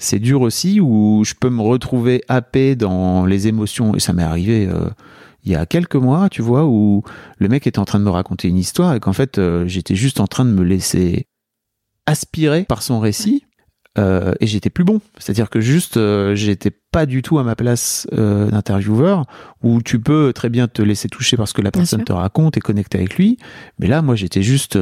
[0.00, 3.94] c'est dur aussi où je peux me retrouver happé dans les émotions.
[3.94, 4.88] Et ça m'est arrivé euh,
[5.44, 7.02] il y a quelques mois, tu vois, où
[7.38, 9.94] le mec était en train de me raconter une histoire et qu'en fait euh, j'étais
[9.94, 11.26] juste en train de me laisser
[12.06, 13.44] aspirer par son récit
[13.98, 15.00] euh, et j'étais plus bon.
[15.18, 19.24] C'est-à-dire que juste euh, j'étais pas du tout à ma place euh, d'intervieweur
[19.62, 22.60] où tu peux très bien te laisser toucher parce que la personne te raconte et
[22.60, 23.36] connecter avec lui,
[23.78, 24.78] mais là moi j'étais juste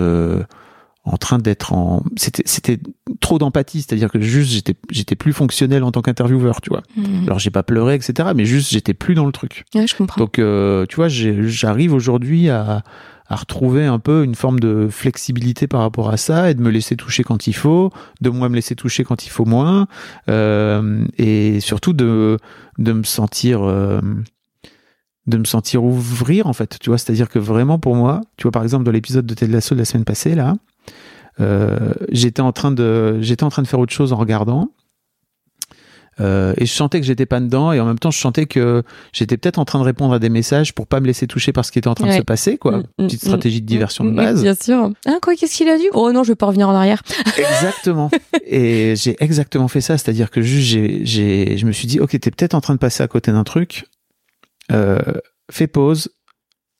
[1.12, 2.78] en train d'être en c'était c'était
[3.20, 7.24] trop d'empathie c'est-à-dire que juste j'étais j'étais plus fonctionnel en tant qu'intervieweur tu vois Mhm.
[7.26, 10.20] alors j'ai pas pleuré etc mais juste j'étais plus dans le truc Ouais, je comprends.
[10.20, 12.82] donc euh, tu vois j'arrive aujourd'hui à
[13.30, 16.70] à retrouver un peu une forme de flexibilité par rapport à ça et de me
[16.70, 17.90] laisser toucher quand il faut
[18.22, 19.86] de moi me laisser toucher quand il faut moins
[20.30, 22.38] euh, et surtout de
[22.78, 24.00] de me sentir euh,
[25.26, 28.22] de me sentir ouvrir en fait tu vois c'est à dire que vraiment pour moi
[28.38, 30.54] tu vois par exemple dans l'épisode de Ted Lasso de la semaine passée là
[31.40, 34.70] euh, j'étais en train de j'étais en train de faire autre chose en regardant
[36.20, 38.82] euh, et je sentais que j'étais pas dedans et en même temps je sentais que
[39.12, 41.64] j'étais peut-être en train de répondre à des messages pour pas me laisser toucher par
[41.64, 44.04] ce qui était en train de se passer quoi Mm, mm, petite stratégie de diversion
[44.04, 44.90] de Mm, base Bien sûr.
[45.06, 45.86] Ah, quoi, qu'est-ce qu'il a dit?
[45.92, 47.02] Oh non, je vais pas revenir en arrière.
[47.38, 48.10] Exactement.
[48.44, 52.10] Et j'ai exactement fait ça, c'est-à-dire que juste j'ai, j'ai, je me suis dit, ok,
[52.18, 53.84] t'es peut-être en train de passer à côté d'un truc.
[54.72, 54.98] Euh,
[55.52, 56.08] fais pause,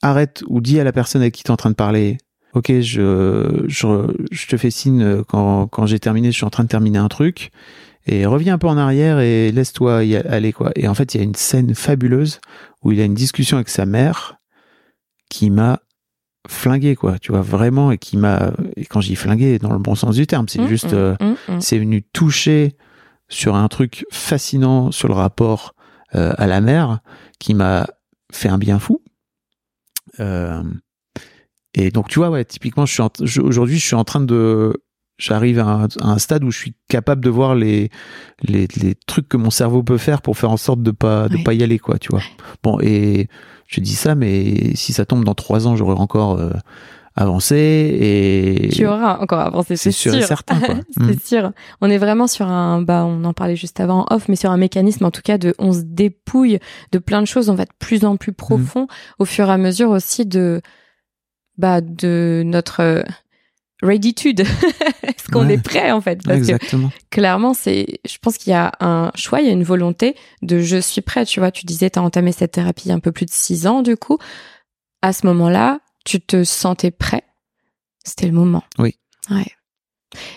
[0.03, 2.19] arrête ou dis à la personne avec qui t'es en train de parler.
[2.55, 3.87] Ok, je, je,
[4.31, 7.09] je te fais signe quand, quand j'ai terminé, je suis en train de terminer un
[7.09, 7.51] truc.
[8.07, 10.73] Et reviens un peu en arrière et laisse-toi y aller, quoi.
[10.77, 12.41] Et en fait, il y a une scène fabuleuse
[12.83, 14.39] où il a une discussion avec sa mère
[15.29, 15.81] qui m'a
[16.49, 17.19] flingué, quoi.
[17.19, 20.27] Tu vois, vraiment, et qui m'a, et quand j'y flingué, dans le bon sens du
[20.27, 21.61] terme, c'est Mm, juste, mm, euh, mm, mm.
[21.61, 22.77] c'est venu toucher
[23.29, 25.75] sur un truc fascinant sur le rapport
[26.15, 27.01] euh, à la mère
[27.39, 27.87] qui m'a
[28.33, 29.03] fait un bien fou.
[30.19, 30.63] Euh,
[31.79, 34.21] et donc tu vois ouais typiquement je suis en- je- aujourd'hui je suis en train
[34.21, 34.75] de
[35.19, 37.91] j'arrive à, un- à un stade où je suis capable de voir les,
[38.43, 41.37] les les trucs que mon cerveau peut faire pour faire en sorte de pas de
[41.37, 41.43] Ouais.
[41.43, 42.23] pas y aller quoi tu vois
[42.63, 43.29] bon et
[43.67, 46.51] je dis ça mais si ça tombe dans trois ans j'aurai encore euh,
[47.17, 47.57] avancé
[48.01, 50.77] et Tu auras encore avancé, c'est c'est sûr et certain, quoi.
[50.97, 51.21] c'est Mm.
[51.25, 51.53] sûr.
[51.81, 54.51] On est vraiment sur un, bah, on en parlait juste avant en off, mais sur
[54.53, 56.59] un mécanisme en tout cas de, on se dépouille
[56.93, 58.87] de plein de choses, on va de plus en plus profond
[59.19, 60.61] au fur et à mesure aussi de,
[61.59, 63.03] bah, de notre euh,
[63.83, 64.41] readytude.
[65.03, 65.55] Est-ce qu'on Ouais.
[65.55, 66.21] est prêt en fait?
[66.25, 69.53] Parce que exactement clairement, c'est, je pense qu'il y a un choix, il y a
[69.53, 71.25] une volonté de je suis prêt.
[71.27, 73.27] Tu vois, tu disais, tu as entamé cette thérapie il y a un peu plus
[73.27, 74.19] de six ans, du coup.
[75.03, 77.23] À ce moment-là, tu te sentais prêt?
[78.05, 78.65] C'était le moment.
[78.79, 78.97] Oui.
[79.31, 79.47] Ouais.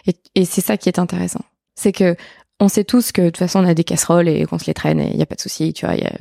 [0.05, 1.41] Et, et c'est ça qui est intéressant.
[1.75, 2.15] C'est que
[2.60, 4.73] on sait tous que de toute façon, on a des casseroles et qu'on se les
[4.73, 5.95] traîne et il n'y a pas de souci, tu vois.
[5.95, 6.12] y a-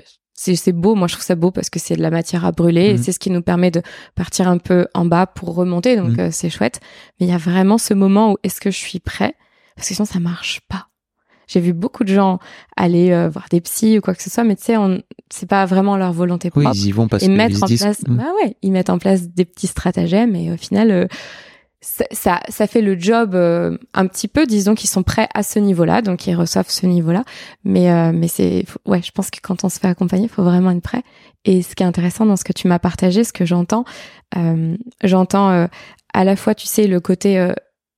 [0.43, 2.87] C'est beau, moi je trouve ça beau parce que c'est de la matière à brûler
[2.87, 3.03] et Mhm.
[3.03, 3.83] c'est ce qui nous permet de
[4.15, 6.21] partir un peu en bas pour remonter, donc Mhm.
[6.21, 6.81] euh, c'est chouette.
[7.21, 9.35] Mais il y a vraiment ce moment où est-ce que je suis prêt?
[9.77, 10.87] Parce que sinon ça marche pas.
[11.47, 12.39] J'ai vu beaucoup de gens
[12.77, 15.49] aller euh, voir des psys ou quoi que ce soit, mais tu sais, on- c'est
[15.49, 16.77] pas vraiment leur volonté oui propre.
[16.79, 18.17] ils y vont parce et mettre se en disent place, Mm.
[18.17, 21.07] bah ouais, ils mettent en place des petits stratagèmes et au final, euh,
[21.83, 25.59] ça, ça, fait le job euh, un petit peu, disons qu'ils sont prêts à ce
[25.59, 27.25] niveau-là, donc ils reçoivent ce niveau-là.
[27.65, 30.45] Mais euh, mais c'est, ouais, je pense que quand on se fait accompagner, il faut
[30.45, 31.03] vraiment être prêt.
[31.45, 33.85] Et ce qui est intéressant dans ce que tu m'as partagé, ce que j'entends,
[34.37, 35.67] euh, j'entends euh,
[36.13, 37.53] à la fois, tu sais, le côté, euh,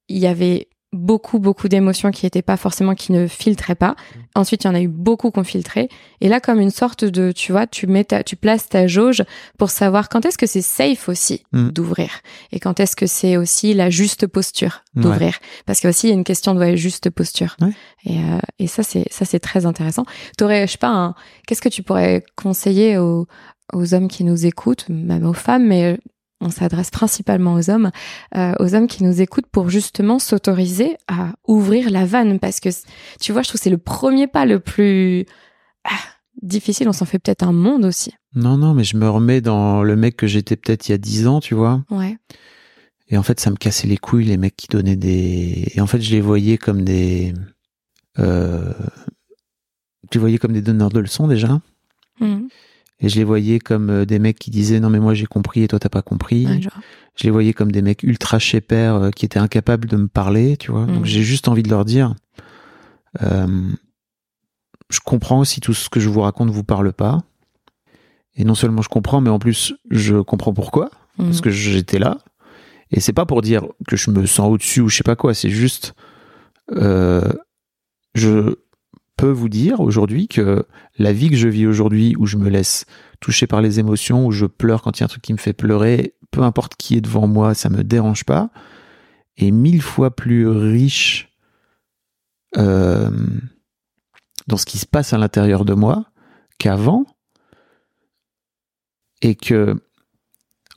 [0.08, 3.96] il y avait beaucoup beaucoup d'émotions qui étaient pas forcément qui ne filtraient pas.
[4.34, 5.88] Ensuite, il y en a eu beaucoup qu'on filtrait.
[6.20, 9.22] Et là, comme une sorte de, tu vois, tu mets ta, tu places ta jauge
[9.58, 11.70] pour savoir quand est-ce que c'est safe aussi Mm.
[11.70, 12.10] d'ouvrir
[12.50, 15.02] et quand est-ce que c'est aussi la juste posture Ouais.
[15.02, 15.38] d'ouvrir.
[15.66, 17.56] Parce qu'il y a aussi une question de ouais, juste posture.
[17.62, 17.70] Ouais.
[18.04, 20.04] Et, euh, et ça, c'est ça, c'est très intéressant.
[20.36, 21.14] T'aurais, je sais pas, un-
[21.46, 23.26] qu'est-ce que tu pourrais conseiller aux,
[23.72, 25.98] aux hommes qui nous écoutent, même aux femmes, mais
[26.42, 27.90] on s'adresse principalement aux hommes,
[28.36, 32.68] euh, aux hommes qui nous écoutent pour justement s'autoriser à ouvrir la vanne parce que
[33.20, 35.24] tu vois, je trouve que c'est le premier pas le plus
[35.84, 35.90] ah,
[36.42, 36.88] difficile.
[36.88, 38.12] On s'en fait peut-être un monde aussi.
[38.34, 40.98] Non, non, mais je me remets dans le mec que j'étais peut-être il y a
[40.98, 41.84] 10 ans, tu vois.
[41.90, 42.16] Ouais.
[43.08, 45.70] Et en fait, ça me cassait les couilles, les mecs qui donnaient des.
[45.74, 47.34] Et en fait, je les voyais comme des.
[48.18, 48.72] Euh...
[50.10, 51.60] Je les voyais comme des donneurs de leçons déjà.
[52.20, 52.48] Mhm.
[53.04, 55.62] Et je les voyais comme euh, des mecs qui disaient non, mais moi j'ai compris
[55.64, 56.46] et toi t'as pas compris.
[56.46, 56.60] Ouais.
[57.16, 60.56] Je les voyais comme des mecs ultra chépères euh, qui étaient incapables de me parler,
[60.56, 60.86] tu vois.
[60.86, 60.94] Mhm.
[60.94, 62.14] Donc j'ai juste envie de leur dire
[63.22, 63.68] euh,
[64.88, 67.18] je comprends aussi tout ce que je vous raconte vous parle pas.
[68.36, 71.40] Et non seulement je comprends, mais en plus je comprends pourquoi parce Mhm.
[71.42, 72.18] que j'étais là.
[72.90, 75.34] Et c'est pas pour dire que je me sens au-dessus ou je sais pas quoi,
[75.34, 75.94] c'est juste
[76.72, 77.32] euh,
[78.14, 78.54] je
[79.30, 80.66] vous dire aujourd'hui que
[80.98, 82.86] la vie que je vis aujourd'hui où je me laisse
[83.20, 85.38] toucher par les émotions, où je pleure quand il y a un truc qui me
[85.38, 88.50] fait pleurer, peu importe qui est devant moi, ça me dérange pas,
[89.36, 91.30] est mille fois plus riche
[92.56, 93.10] euh,
[94.46, 96.06] dans ce qui se passe à l'intérieur de moi
[96.58, 97.06] qu'avant
[99.20, 99.76] et que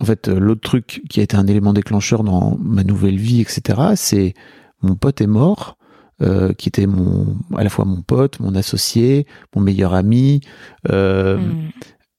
[0.01, 3.93] en fait, l'autre truc qui a été un élément déclencheur dans ma nouvelle vie, etc.,
[3.95, 4.34] c'est
[4.81, 5.77] mon pote est mort,
[6.21, 9.25] euh, qui était mon, à la fois mon pote, mon associé,
[9.56, 10.41] mon meilleur ami,
[10.89, 11.69] euh, Mhm.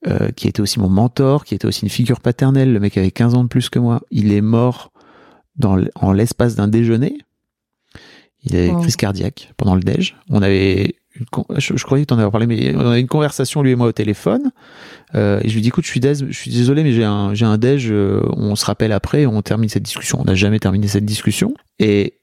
[0.09, 2.73] euh, qui était aussi mon mentor, qui était aussi une figure paternelle.
[2.73, 4.03] Le mec avait 15 ans de plus que moi.
[4.11, 4.93] Il est mort
[5.57, 7.19] dans, en l'espace d'un déjeuner,
[8.45, 8.81] il avait Wow.
[8.83, 10.15] crise cardiaque pendant le déj.
[10.29, 10.97] On avait,
[11.57, 13.87] je, je croyais que t'en avais parlé, mais on avait une conversation lui et moi
[13.89, 14.53] au téléphone.
[15.15, 17.33] Euh, et je lui dis, écoute, je suis, dés- je suis désolé, mais j'ai un,
[17.35, 17.91] j'ai un déj.
[17.91, 20.21] euh, on se rappelle après, on termine cette discussion.
[20.21, 21.55] On n'a jamais terminé cette discussion.
[21.79, 22.19] Et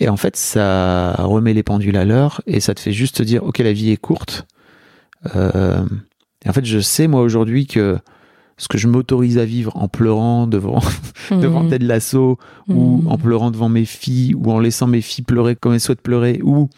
[0.00, 3.22] et en fait, ça remet les pendules à l'heure et ça te fait juste te
[3.22, 4.46] dire, ok, la vie est courte.
[5.36, 5.84] Euh,
[6.44, 7.98] et en fait, je sais moi aujourd'hui que
[8.56, 10.80] ce que je m'autorise à vivre en pleurant devant
[11.30, 11.70] devant Mhm.
[11.70, 13.08] Ted Lasso ou Mhm.
[13.08, 16.40] en pleurant devant mes filles ou en laissant mes filles pleurer comme elles souhaitent pleurer
[16.42, 16.68] ou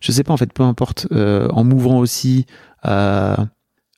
[0.00, 2.46] je sais pas en fait peu importe euh, en m'ouvrant aussi
[2.82, 3.46] à,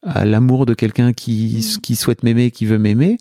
[0.03, 1.81] à l'amour de quelqu'un qui Mhm.
[1.81, 3.17] qui souhaite m'aimer qui veut m'aimer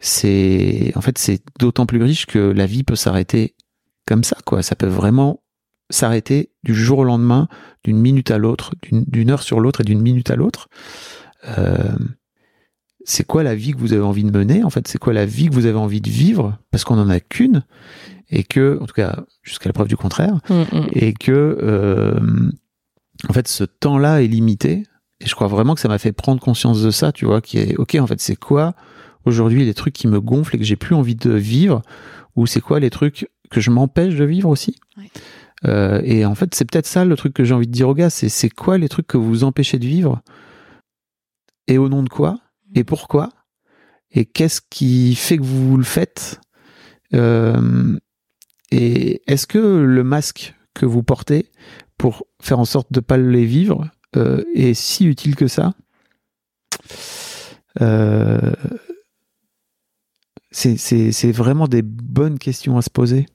[0.00, 3.54] c'est en fait c'est d'autant plus riche que la vie peut s'arrêter
[4.06, 4.62] comme ça quoi.
[4.62, 5.40] Ça peut vraiment
[5.90, 7.48] s'arrêter du jour au lendemain
[7.84, 10.68] d'une minute à l'autre d'une heure sur l'autre et d'une minute à l'autre.
[11.58, 11.94] Euh,
[13.04, 14.88] c'est quoi la vie que vous avez envie de mener en fait?
[14.88, 16.58] C'est quoi la vie que vous avez envie de vivre?
[16.70, 17.64] Parce qu'on en a qu'une
[18.30, 20.88] et que en tout cas jusqu'à la preuve du contraire Mhm.
[20.92, 22.18] et que euh,
[23.28, 24.84] en fait ce temps-là est limité.
[25.20, 27.58] Et je crois vraiment que ça m'a fait prendre conscience de ça tu vois qui
[27.58, 28.74] est ok en fait c'est quoi
[29.26, 31.82] aujourd'hui les trucs qui me gonflent et que j'ai plus envie de vivre?
[32.36, 34.76] Ou c'est quoi les trucs que je m'empêche de vivre aussi.
[34.96, 35.10] Ouais.
[35.66, 37.94] Euh, et en fait c'est peut-être ça le truc que j'ai envie de dire aux
[37.94, 40.20] gars c'est c'est quoi les trucs que vous vous empêchez de vivre?
[41.66, 42.38] Et au nom de quoi?
[42.74, 43.30] Et pourquoi?
[44.10, 46.40] Et qu'est-ce qui fait que vous le faites?
[47.14, 47.98] Euh,
[48.70, 51.50] et est-ce que le masque que vous portez
[51.96, 55.72] pour faire en sorte de pas les vivre euh, est si utile que ça?
[60.50, 63.26] C'est vraiment des bonnes questions à se poser.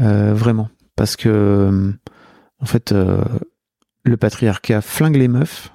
[0.00, 0.68] Euh, vraiment.
[0.96, 1.92] Parce que, euh,
[2.60, 3.22] en fait, euh,
[4.04, 5.72] le patriarcat flingue les meufs,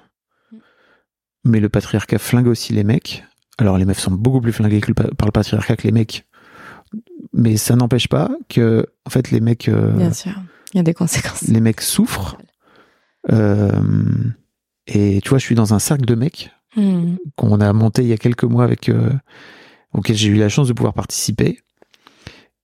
[1.44, 3.24] mais le patriarcat flingue aussi les mecs.
[3.58, 5.92] Alors, les meufs sont beaucoup plus flinguées que le pa- par le patriarcat que les
[5.92, 6.26] mecs.
[7.32, 10.32] Mais ça n'empêche pas que, en fait, les mecs, euh, Bien sûr.
[10.72, 11.42] Il y a des conséquences.
[11.42, 12.36] les mecs souffrent.
[13.30, 13.72] Euh,
[14.86, 17.18] et tu vois, je suis dans un cercle de mecs Mhm.
[17.36, 19.10] qu'on a monté il y a quelques mois avec euh,
[19.92, 21.60] auquel j'ai eu la chance de pouvoir participer.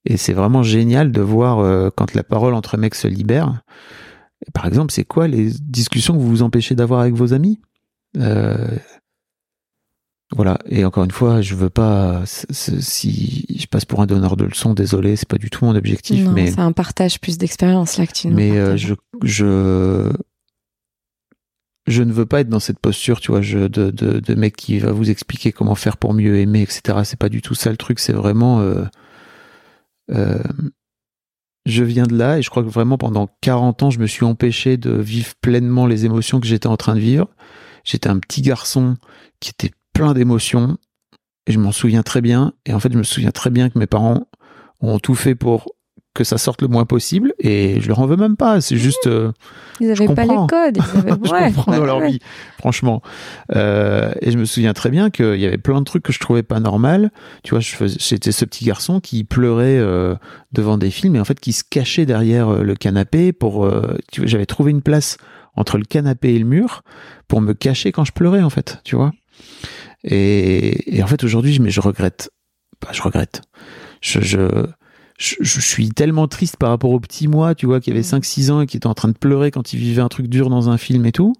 [0.07, 3.62] Et c'est vraiment génial de voir euh, quand la parole entre mecs se libère.
[4.55, 7.61] Par exemple, c'est quoi les discussions que vous vous empêchez d'avoir avec vos amis?
[8.19, 8.69] Euh,
[10.35, 10.59] Voilà.
[10.66, 12.23] Et encore une fois, je veux pas.
[12.27, 16.25] Si je passe pour un donneur de leçons, désolé, c'est pas du tout mon objectif.
[16.25, 20.12] Non, mais c'est un partage plus d'expérience là que tu nous mais euh, je, je,
[21.87, 24.57] je ne veux pas être dans cette posture, tu vois, je, de, de, de mec
[24.57, 26.99] qui va vous expliquer comment faire pour mieux aimer, etc.
[27.05, 28.61] C'est pas du tout ça le truc, c'est vraiment.
[28.61, 28.85] euh,
[30.11, 30.42] euh,
[31.64, 34.25] je viens de là et je crois que vraiment pendant 40 ans, je me suis
[34.25, 37.29] empêché de vivre pleinement les émotions que j'étais en train de vivre.
[37.85, 38.97] J'étais un petit garçon
[39.40, 40.79] qui était plein d'émotions
[41.47, 42.53] et je m'en souviens très bien.
[42.66, 44.29] Et en fait, je me souviens très bien que mes parents
[44.81, 45.73] ont tout fait pour
[46.16, 48.61] que ça sorte le moins possible et je leur en veux même pas.
[48.61, 49.07] C'est juste.
[49.07, 49.31] euh,
[49.81, 50.76] Ils je avaient pas les codes.
[50.79, 51.11] Ils avaient...
[51.24, 52.18] je ouais, comprends ouais, dans leur vie,
[52.59, 53.02] franchement.
[53.55, 56.18] Euh, et je me souviens très bien qu'il y avait plein de trucs que je
[56.18, 57.11] trouvais pas normal.
[57.44, 60.14] Tu vois, j'étais ce petit garçon qui pleurait euh,
[60.52, 63.70] devant des films et en fait qui se cachait derrière le canapé pour.
[64.12, 65.18] j'avais trouvé une place
[65.55, 66.83] entre le canapé et le mur
[67.29, 69.12] pour me cacher quand je pleurais en fait, tu vois.
[70.05, 72.31] Et, et en fait aujourd'hui, je, mais je regrette.
[72.83, 73.42] Bah, je regrette.
[74.02, 74.66] Je, je,
[75.18, 78.20] je, je suis tellement triste par rapport au petit moi, tu vois, qui avait Mm.
[78.20, 80.50] 5-6 ans et qui était en train de pleurer quand il vivait un truc dur
[80.50, 81.35] dans un film et tout,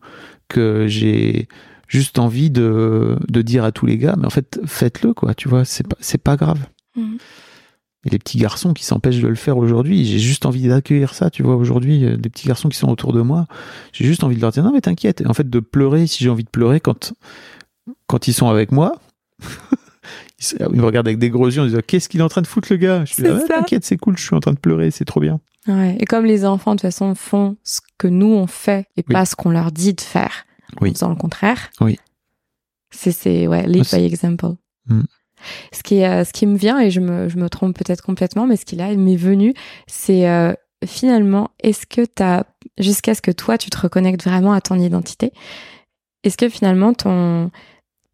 [0.48, 1.48] que j'ai
[1.88, 5.48] juste envie de, de dire à tous les gars, mais en fait, faites-le, quoi, tu
[5.48, 6.58] vois, c'est pas, grave.
[6.96, 7.18] Mhm.
[8.04, 11.30] Et les petits garçons qui s'empêchent de le faire aujourd'hui, j'ai juste envie d'accueillir ça,
[11.30, 13.46] tu vois, aujourd'hui, euh, des petits garçons qui sont autour de moi,
[13.92, 16.22] j'ai juste envie de leur dire, non, mais t'inquiète, et en fait, de pleurer si
[16.24, 17.12] j'ai envie de pleurer quand,
[18.06, 19.00] quand ils sont avec moi.
[20.38, 22.46] Ils me regardent avec des gros yeux en disant Qu'est-ce qu'il est en train de
[22.46, 23.05] foutre le gars?
[23.05, 23.46] Je suis là, ça.
[23.46, 25.40] T'inquiète, c'est cool, je suis en train de pleurer, c'est trop bien.
[25.66, 25.96] Ouais.
[25.99, 29.12] Et comme les enfants, de toute façon, font ce que nous, on fait et Oui.
[29.14, 30.44] pas ce qu'on leur dit de faire,
[30.81, 30.90] Oui.
[30.90, 31.70] en faisant le contraire.
[31.81, 31.99] Oui.
[32.94, 34.55] C'est, c'est, ouais, lead Ah, by example.
[34.87, 35.01] Mm.
[35.72, 38.03] Ce qui, est, euh, ce qui me vient, et je me, je me trompe peut-être
[38.03, 39.55] complètement, mais ce qui là m'est venu,
[39.87, 40.53] c'est euh,
[40.85, 42.44] finalement, est-ce que t'as,
[42.79, 45.33] jusqu'à ce que toi, tu te reconnectes vraiment à ton identité,
[46.25, 47.51] est-ce que finalement ton,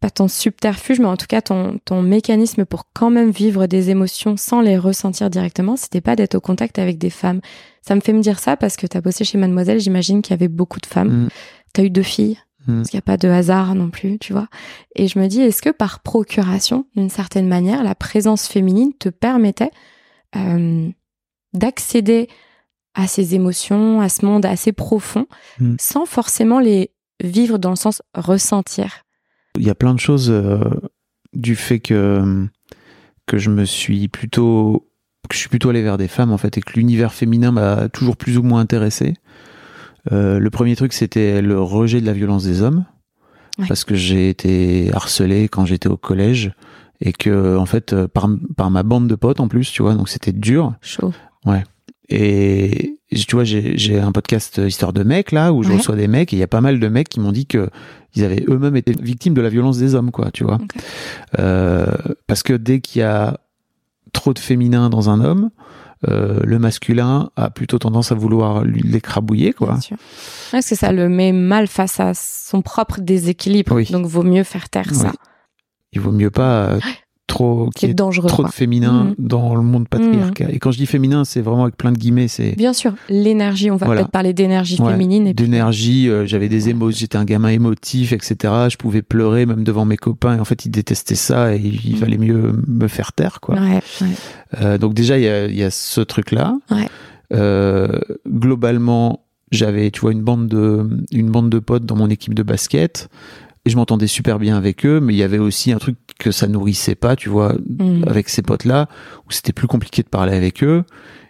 [0.03, 3.89] pas ton subterfuge, mais en tout cas ton, ton mécanisme pour quand même vivre des
[3.89, 7.39] émotions sans les ressentir directement, c'était pas d'être au contact avec des femmes.
[7.81, 10.33] Ça me fait me dire ça parce que t'as bossé chez Mademoiselle, j'imagine qu'il y
[10.33, 11.07] avait beaucoup de femmes.
[11.25, 11.29] Mm.
[11.71, 12.37] T'as eu deux filles,
[12.67, 12.75] Mm.
[12.77, 14.47] parce qu'il n'y a pas de hasard non plus, tu vois.
[14.95, 19.07] Et je me dis, est-ce que par procuration, d'une certaine manière, la présence féminine te
[19.09, 19.71] permettait
[20.35, 20.89] euh,
[21.53, 22.27] d'accéder
[22.93, 25.27] à ces émotions, à ce monde assez profond,
[25.59, 25.75] Mm.
[25.79, 26.91] sans forcément les
[27.23, 29.02] vivre dans le sens ressentir?
[29.57, 30.59] Il y a plein de choses euh,
[31.33, 32.47] du fait que,
[33.27, 34.89] que je me suis plutôt
[35.29, 37.87] que je suis plutôt allé vers des femmes en fait et que l'univers féminin m'a
[37.89, 39.13] toujours plus ou moins intéressé.
[40.11, 42.83] Euh, le premier truc, c'était le rejet de la violence des hommes,
[43.59, 43.67] Ouais.
[43.67, 46.51] parce que j'ai été harcelé quand j'étais au collège
[46.99, 49.93] et que en fait euh, par, par ma bande de potes en plus, tu vois,
[49.93, 50.73] donc c'était dur.
[50.81, 51.13] Chaud.
[52.09, 55.77] Et tu vois, j'ai un podcast euh, Histoire de mecs là où je Ouais.
[55.77, 57.69] reçois des mecs et il y a pas mal de mecs qui m'ont dit que
[58.15, 60.59] ils avaient eux-mêmes été victimes de la violence des hommes, quoi, tu vois.
[61.39, 61.87] Euh,
[62.27, 63.39] parce que dès qu'il y a
[64.13, 65.49] trop de féminin dans un homme,
[66.09, 69.75] euh, le masculin a plutôt tendance à vouloir l'écrabouiller, quoi.
[69.75, 69.97] Ouais,
[70.51, 73.73] Parce que ça le met mal face à son propre déséquilibre.
[73.73, 73.87] Oui.
[73.89, 75.11] Donc, vaut mieux faire taire ça.
[75.93, 76.77] Il vaut mieux pas
[77.33, 78.27] trop C'est ait dangereux.
[78.27, 78.49] trop quoi.
[78.49, 79.15] de féminin Mhm.
[79.19, 80.49] dans le monde patriarcal.
[80.53, 83.69] Et quand je dis féminin, c'est vraiment avec plein de guillemets, c'est Bien sûr, l'énergie,
[83.71, 84.01] on va Voilà.
[84.01, 85.27] peut-être parler d'énergie Ouais, féminine.
[85.27, 86.09] Et d'énergie.
[86.09, 88.53] euh, J'avais des émotions, j'étais un gamin émotif, etc.
[88.69, 90.37] Je pouvais pleurer même devant mes copains.
[90.37, 91.97] Et en fait, ils détestaient ça et il Mhm.
[91.97, 93.55] fallait mieux me faire taire, quoi.
[93.55, 94.07] Ouais, ouais.
[94.61, 96.55] Euh, donc déjà, il y a, il y a ce truc-là.
[96.71, 96.87] Ouais.
[97.33, 102.33] Euh, globalement, j'avais, tu vois, une bande de, une bande de potes dans mon équipe
[102.33, 103.09] de basket.
[103.65, 106.31] Et je m'entendais super bien avec eux, mais il y avait aussi un truc que
[106.31, 108.05] ça nourrissait pas, tu vois, Mhm.
[108.07, 108.87] avec ces potes-là,
[109.27, 110.83] où c'était plus compliqué de parler avec eux.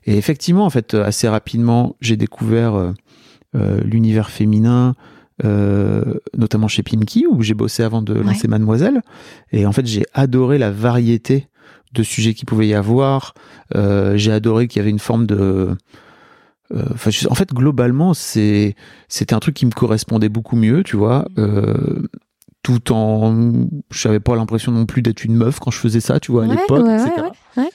[0.06, 2.92] Et effectivement, en fait, assez rapidement, j'ai découvert euh,
[3.56, 4.96] euh, l'univers féminin,
[5.44, 6.04] euh,
[6.38, 9.02] notamment chez Pimki, où j'ai bossé avant de lancer Mademoiselle.
[9.52, 11.48] Et en fait, j'ai adoré la variété
[11.94, 13.34] de sujets qu'il pouvait y avoir.
[13.76, 15.36] Euh, j'ai adoré qu'il y avait une forme de...
[15.36, 15.76] euh,
[16.94, 18.76] Enfin, en fait, globalement, c'est
[19.08, 21.26] c'était un truc qui me correspondait beaucoup mieux, tu vois.
[21.38, 22.08] Euh,
[22.64, 26.32] tout en, j'avais pas l'impression non plus d'être une meuf quand je faisais ça, tu
[26.32, 27.12] vois, à Ouais, l'époque, ouais, etc.
[27.58, 27.70] ouais, ouais.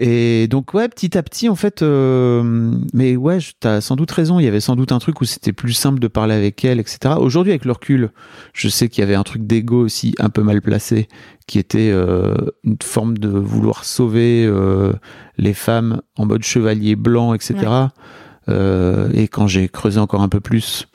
[0.00, 4.38] Et donc ouais, petit à petit en fait, euh, mais ouais, t'as sans doute raison.
[4.38, 6.78] Il y avait sans doute un truc où c'était plus simple de parler avec elle,
[6.78, 7.16] etc.
[7.18, 8.10] Aujourd'hui, avec le recul,
[8.52, 11.08] je sais qu'il y avait un truc d'ego aussi un peu mal placé,
[11.48, 14.92] qui était euh, une forme de vouloir sauver euh,
[15.36, 17.56] les femmes en mode chevalier blanc, etc.
[18.48, 20.87] Euh, et quand j'ai creusé encore un peu plus,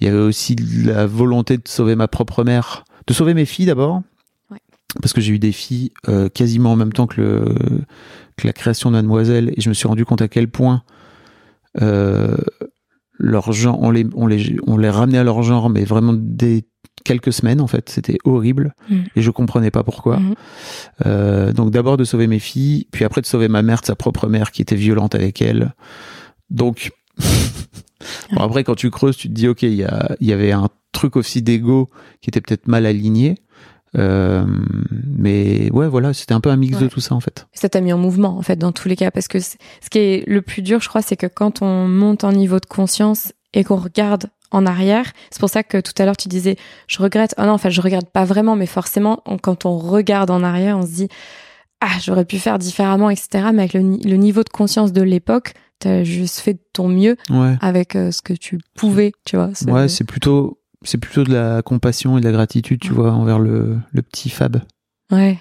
[0.00, 3.66] il y avait aussi la volonté de sauver ma propre mère, de sauver mes filles
[3.66, 4.02] d'abord.
[4.50, 4.58] Ouais.
[5.02, 7.44] Parce que j'ai eu des filles euh, quasiment en même temps que, le,
[8.36, 10.82] que la création de Mademoiselle, et je me suis rendu compte à quel point
[11.80, 12.36] euh,
[13.18, 16.64] leur genre, on les, on, les, on les ramenait à leur genre, mais vraiment des
[17.04, 18.96] quelques semaines en fait, c'était horrible, Mm.
[19.16, 20.18] et je comprenais pas pourquoi.
[20.18, 20.34] Mhm.
[21.06, 23.94] Euh, donc d'abord de sauver mes filles, puis après de sauver ma mère de sa
[23.96, 25.74] propre mère qui était violente avec elle.
[26.50, 26.92] Donc
[28.32, 30.52] bon, après quand tu creuses, tu te dis ok, il y, a- il y avait
[30.52, 31.88] un truc aussi d'ego
[32.20, 33.36] qui était peut-être mal aligné.
[33.98, 34.44] Euh,
[35.18, 37.46] mais ouais, voilà, c'était un peu un mix de tout ça en fait.
[37.52, 39.10] Ça t'a mis en mouvement, en fait, dans tous les cas.
[39.10, 39.56] Parce que ce
[39.90, 42.66] qui est le plus dur, je crois, c'est que quand on monte en niveau de
[42.66, 46.56] conscience et qu'on regarde en arrière, c'est pour ça que tout à l'heure tu disais,
[46.86, 47.34] je regrette.
[47.36, 50.42] Ah non, en fait, je regarde pas vraiment, mais forcément, on- quand on regarde en
[50.44, 51.08] arrière, on se dit,
[51.80, 53.28] ah, j'aurais pu faire différemment, etc.
[53.52, 53.80] Mais avec le
[54.16, 58.22] niveau de conscience de l'époque, t'as juste fait de ton mieux Ouais, avec euh, ce
[58.22, 59.50] que tu pouvais, tu vois.
[59.54, 62.96] C'est- ouais, c'est plutôt c'est plutôt de la compassion et de la gratitude, tu Ouais.
[62.96, 64.62] vois, envers le, le petit Fab.
[65.10, 65.38] Ouais,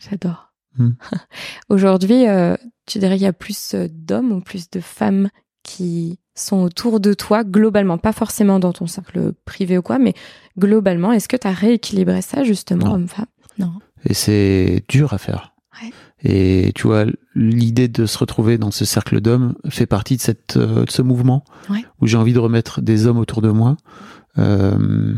[0.00, 0.52] j'adore.
[0.78, 0.92] Hmm.
[1.68, 5.28] Aujourd'hui, euh, tu dirais qu'il y a plus euh, d'hommes ou plus de femmes
[5.62, 10.14] qui sont autour de toi globalement, pas forcément dans ton cercle privé ou quoi, mais
[10.58, 13.26] globalement, est-ce que tu as rééquilibré ça justement, homme-femme?
[13.58, 13.74] Non.
[14.04, 15.54] Et c'est dur à faire.
[15.80, 15.90] Ouais.
[16.24, 17.04] Et tu vois,
[17.34, 21.02] l'idée de se retrouver dans ce cercle d'hommes fait partie de, cette, euh, de ce
[21.02, 21.84] mouvement Ouais.
[22.00, 23.76] où j'ai envie de remettre des hommes autour de moi.
[24.38, 25.14] Euh,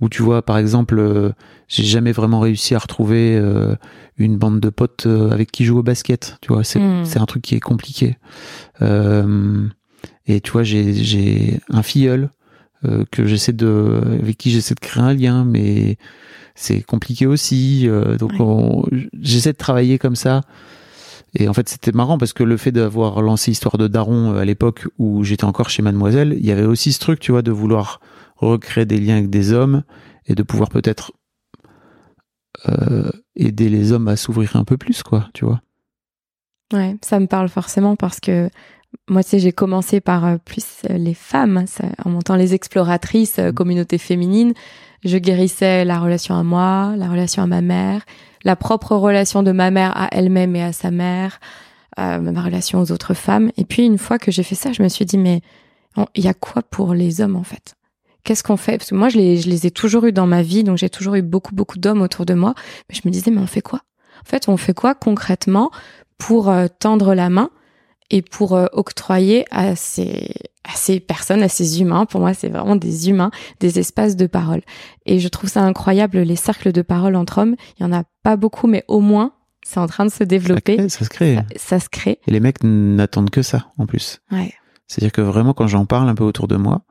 [0.00, 1.30] où tu vois, par exemple, euh,
[1.68, 3.74] j'ai jamais vraiment réussi à retrouver euh,
[4.18, 6.36] une bande de potes avec qui jouer au basket.
[6.42, 8.18] Tu vois, c'est c'est un truc qui est compliqué.
[8.82, 9.66] Euh,
[10.26, 12.30] et tu vois, j'ai j'ai un filleul
[13.10, 15.96] que j'essaie de avec qui j'essaie de créer un lien, mais
[16.56, 17.86] c'est compliqué aussi.
[17.88, 18.32] euh, donc
[19.20, 20.40] j'essaie de travailler comme ça.
[21.38, 24.38] Et en fait, c'était marrant parce que le fait d'avoir lancé Histoire de Daron euh,
[24.40, 27.42] à l'époque où j'étais encore chez Mademoiselle, il y avait aussi ce truc, tu vois,
[27.42, 28.00] de vouloir
[28.36, 29.82] recréer des liens avec des hommes
[30.26, 31.12] et de pouvoir peut-être
[32.68, 35.60] euh, aider les hommes à s'ouvrir un peu plus, quoi, tu vois.
[36.72, 38.48] Ouais, ça me parle forcément parce que
[39.08, 43.38] moi, tu sais, j'ai commencé par euh, plus les femmes, ça- en montant les exploratrices,
[43.38, 44.52] euh, communauté féminine.
[45.04, 48.02] Je guérissais la relation à moi, la relation à ma mère,
[48.44, 51.40] la propre relation de ma mère à elle-même et à sa mère,
[51.98, 53.50] euh, ma relation aux autres femmes.
[53.56, 55.40] Et puis, une fois que j'ai fait ça, je me suis dit, mais
[56.14, 57.74] il y a quoi pour les hommes, en fait?
[58.24, 58.78] Qu'est-ce qu'on fait?
[58.78, 60.90] Parce que moi, je les, je les ai toujours eu dans ma vie, donc j'ai
[60.90, 62.54] toujours eu beaucoup, beaucoup d'hommes autour de moi.
[62.88, 63.80] Mais je me disais, mais on fait quoi?
[64.20, 65.70] En fait, on fait quoi concrètement
[66.18, 67.50] pour euh, tendre la main?
[68.10, 70.32] Et pour euh, octroyer à ces,
[70.64, 73.30] à ces personnes, à ces humains, pour moi c'est vraiment des humains,
[73.60, 74.62] des espaces de parole.
[75.06, 78.04] Et je trouve ça incroyable, les cercles de parole entre hommes, il y en a
[78.22, 79.32] pas beaucoup, mais au moins
[79.66, 80.88] c'est en train de se développer.
[80.88, 81.38] Ça, se crée.
[81.56, 82.20] Ça, se crée.
[82.28, 84.20] Et les mecs n'attendent que ça, en plus.
[84.30, 84.54] Ouais.
[84.86, 86.82] C'est-à-dire que vraiment, quand j'en parle un peu autour de moi,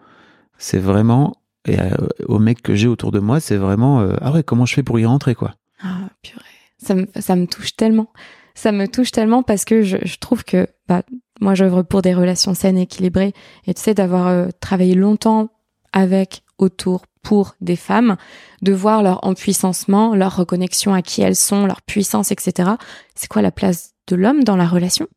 [0.58, 1.90] c'est vraiment, et euh,
[2.28, 4.84] aux mecs que j'ai autour de moi, c'est vraiment, euh, ah ouais, comment je fais
[4.84, 5.56] pour y rentrer, quoi?
[5.82, 6.44] Ah, purée.
[6.78, 8.12] Ça me, ça me touche tellement.
[8.56, 11.04] Ça me touche tellement parce que je, trouve que, bah,
[11.40, 13.34] moi, j'œuvre pour des relations saines, équilibrées.
[13.68, 15.50] Et tu sais, d'avoir euh, travaillé longtemps
[15.92, 18.16] avec, autour, pour des femmes,
[18.62, 22.72] de voir leur empuissancement, leur reconnexion à qui elles sont, leur puissance, etc.
[23.16, 25.08] C'est quoi la place de l'homme dans la relation?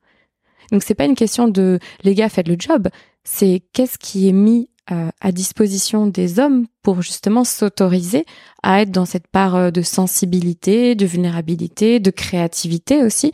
[0.72, 2.89] Donc c'est pas une question de les gars faites le job,
[3.24, 8.24] c'est qu'est-ce qui est mis euh, à disposition des hommes pour justement s'autoriser
[8.62, 13.32] à être dans cette part euh, de sensibilité, de vulnérabilité, de créativité aussi,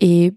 [0.00, 0.34] et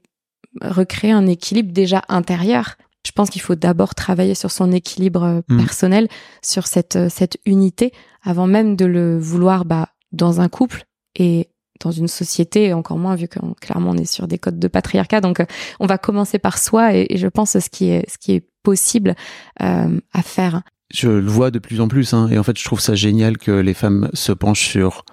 [0.62, 5.42] recréer un équilibre déjà intérieur je pense qu'il faut d'abord travailler sur son équilibre euh,
[5.50, 5.58] mm.
[5.58, 6.08] personnel,
[6.42, 7.92] sur cette, euh, cette unité,
[8.24, 10.86] avant même de le vouloir bah, dans un couple
[11.16, 11.50] et
[11.82, 15.20] dans une société, encore moins vu que clairement on est sur des codes de patriarcat.
[15.20, 15.44] Donc
[15.82, 19.16] on va commencer par soi et, je pense ce qui est, ce qui est possible
[19.60, 20.62] à faire.
[20.92, 23.38] Je le vois de plus en plus hein, et en fait je trouve ça génial
[23.38, 25.06] que les femmes se penchent sur,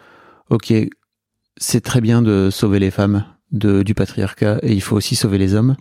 [0.51, 0.73] ok,
[1.57, 5.55] c'est très bien de sauver les femmes du patriarcat et il faut aussi sauver les
[5.55, 5.77] hommes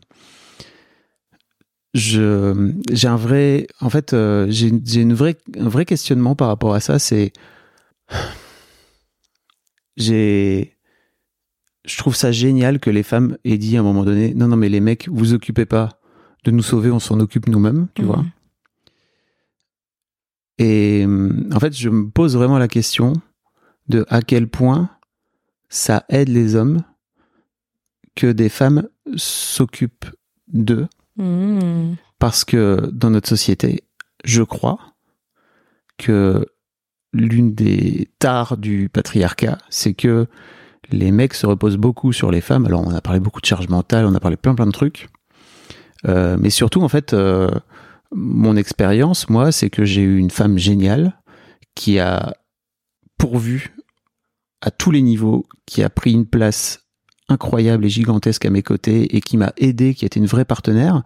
[1.94, 6.48] je j'ai un vrai en fait euh, j'ai j'ai une vraie un vrai questionnement par
[6.48, 7.34] rapport à ça c'est
[9.98, 10.78] j'ai
[11.86, 14.56] je trouve ça génial que les femmes aient dit à un moment donné non non
[14.56, 15.99] mais les mecs vous occupez pas
[16.44, 18.32] de nous sauver on s'en occupe nous-mêmes tu vois mhm.
[20.60, 21.06] et
[21.54, 23.14] en fait je me pose vraiment la question
[23.88, 24.90] de à quel point
[25.70, 26.84] ça aide les hommes
[28.16, 30.10] que des femmes s'occupent
[30.48, 30.88] d'eux
[31.20, 31.96] Mmh.
[32.18, 33.84] Parce que dans notre société,
[34.24, 34.80] je crois
[35.98, 36.46] que
[37.14, 40.28] l'une des tares du patriarcat, c'est que
[40.92, 42.66] les mecs se reposent beaucoup sur les femmes.
[42.66, 45.10] Alors on a parlé beaucoup de charge mentale, on a parlé plein plein de trucs.
[46.08, 47.50] Euh, mais surtout, en fait, euh,
[48.12, 51.20] mon expérience, moi, c'est que j'ai eu une femme géniale
[51.76, 52.34] qui a
[53.18, 53.76] pourvu
[54.62, 56.86] à tous les niveaux, qui a pris une place
[57.30, 61.04] incroyable et gigantesque à mes côtés et qui m'a aidé, qui était une vraie partenaire.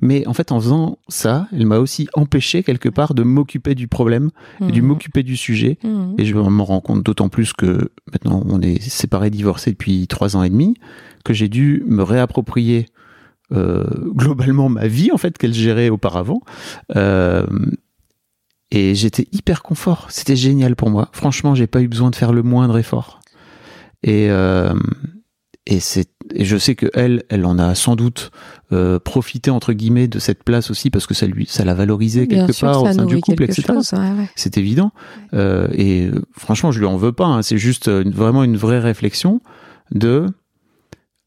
[0.00, 3.88] Mais en fait, en faisant ça, elle m'a aussi empêché quelque part de m'occuper du
[3.88, 4.30] problème,
[4.60, 4.84] et de mmh.
[4.84, 5.78] m'occuper du sujet.
[5.82, 6.14] Mmh.
[6.18, 10.36] Et je me rends compte d'autant plus que maintenant on est séparés, divorcés depuis trois
[10.36, 10.74] ans et demi,
[11.24, 12.86] que j'ai dû me réapproprier
[13.50, 16.40] globalement ma vie en fait qu'elle gérait auparavant.
[16.96, 17.46] Euh,
[18.70, 20.06] et j'étais hyper confort.
[20.10, 21.08] C'était génial pour moi.
[21.12, 23.20] Franchement, j'ai pas eu besoin de faire le moindre effort.
[24.02, 24.74] Et, euh,
[25.66, 28.30] et c'est et je sais que elle elle en a sans doute
[28.72, 32.26] euh, profité entre guillemets de cette place aussi parce que ça lui ça l'a valorisé
[32.26, 33.74] quelque part au sein du couple etc
[34.34, 34.92] c'est évident
[35.34, 37.42] euh, et euh, franchement je lui en veux pas hein.
[37.42, 39.40] c'est juste une, vraiment une vraie réflexion
[39.92, 40.26] de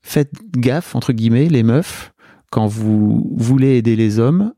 [0.01, 2.13] faites gaffe entre guillemets les meufs
[2.51, 4.53] quand vous voulez aider les hommes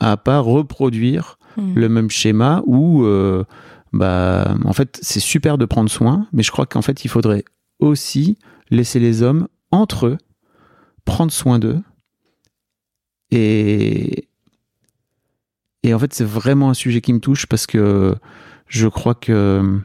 [0.00, 1.74] à pas reproduire hmm.
[1.74, 3.44] le même schéma où euh,
[3.92, 7.44] bah en fait c'est super de prendre soin mais je crois qu'en fait il faudrait
[7.78, 8.38] aussi
[8.70, 10.18] laisser les hommes entre eux
[11.04, 11.80] prendre soin d'eux.
[13.30, 14.28] Et,
[15.82, 18.14] et en fait, c'est vraiment un sujet qui me touche parce que
[18.66, 19.80] je crois que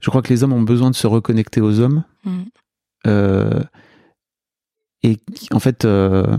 [0.00, 2.04] je crois que les hommes ont besoin de se reconnecter aux hommes.
[2.24, 2.42] Mm.
[3.06, 3.60] Euh,
[5.02, 5.18] et
[5.52, 6.36] en fait, euh,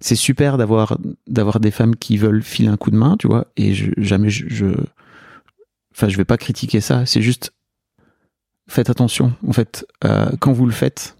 [0.00, 3.46] c'est super d'avoir d'avoir des femmes qui veulent filer un coup de main, tu vois.
[3.56, 4.66] Et je, jamais je, je,
[5.94, 7.06] enfin, je vais pas critiquer ça.
[7.06, 7.52] C'est juste
[8.68, 11.16] faites attention, en fait, euh, quand vous le faites,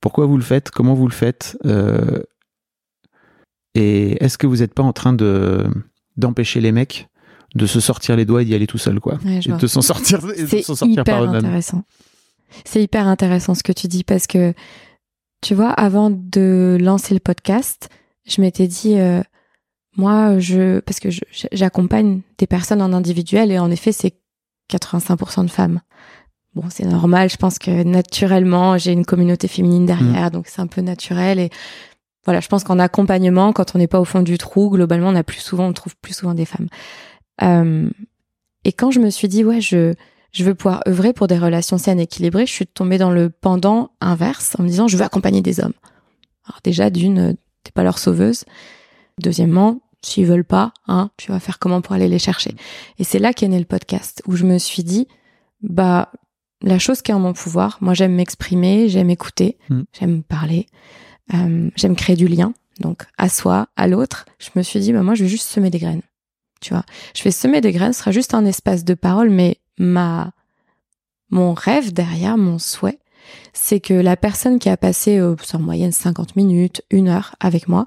[0.00, 2.20] pourquoi vous le faites, comment vous le faites, euh,
[3.74, 5.66] et est-ce que vous n'êtes pas en train de
[6.16, 7.08] d'empêcher les mecs
[7.54, 10.20] de se sortir les doigts et d'y aller tout seul, quoi, et de s'en sortir,
[10.62, 11.36] sortir par eux-mêmes.
[11.44, 11.84] Intéressant.
[12.64, 14.54] C'est hyper intéressant ce que tu dis parce que
[15.40, 17.88] tu vois, avant de lancer le podcast,
[18.26, 19.22] je m'étais dit, euh,
[19.96, 21.08] moi, je, parce que
[21.52, 24.14] j'accompagne des personnes en individuel et en effet, c'est
[24.70, 25.80] 85% de femmes.
[26.54, 27.30] Bon, c'est normal.
[27.30, 30.30] Je pense que naturellement, j'ai une communauté féminine derrière, mm.
[30.30, 31.38] donc c'est un peu naturel.
[31.38, 31.50] Et
[32.24, 35.16] voilà, je pense qu'en accompagnement, quand on n'est pas au fond du trou, globalement, on
[35.16, 36.68] a plus souvent, on trouve plus souvent des femmes.
[37.42, 37.88] Euh,
[38.64, 39.94] et quand je me suis dit, ouais, je,
[40.32, 43.30] je veux pouvoir œuvrer pour des relations saines et équilibrées, je suis tombée dans le
[43.30, 45.74] pendant inverse en me disant, je veux accompagner des hommes.
[46.46, 48.44] Alors déjà, d'une, t'es pas leur sauveuse.
[49.18, 52.54] Deuxièmement, s'ils veulent pas, hein, tu vas faire comment pour aller les chercher?
[52.98, 55.08] Et c'est là qu'est né le podcast, où je me suis dit,
[55.62, 56.10] bah,
[56.62, 57.78] la chose qui est en mon pouvoir.
[57.80, 59.82] Moi, j'aime m'exprimer, j'aime écouter, mm.
[59.98, 60.66] j'aime parler,
[61.34, 62.52] euh, j'aime créer du lien.
[62.80, 65.70] Donc, à soi, à l'autre, je me suis dit, bah, moi, je vais juste semer
[65.70, 66.02] des graines.
[66.60, 69.58] Tu vois, je vais semer des graines, ce sera juste un espace de parole, mais
[69.80, 70.32] ma,
[71.30, 72.98] mon rêve derrière, mon souhait,
[73.52, 77.66] c'est que la personne qui a passé euh, en moyenne 50 minutes, une heure avec
[77.68, 77.86] moi,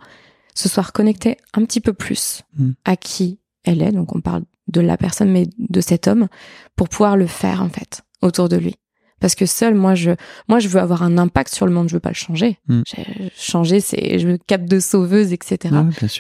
[0.56, 2.72] se soit reconnectée un petit peu plus Mm.
[2.86, 3.92] à qui elle est.
[3.92, 6.28] Donc on parle de la personne, mais de cet homme,
[6.76, 8.76] pour pouvoir le faire en fait autour de lui.
[9.20, 10.12] Parce que seul, moi, je,
[10.50, 11.88] moi, je veux avoir un impact sur le monde.
[11.88, 12.60] Je veux pas le changer.
[12.68, 12.82] Mm.
[12.86, 15.74] J'ai- Changer, c'est, je me cap de sauveuse, etc.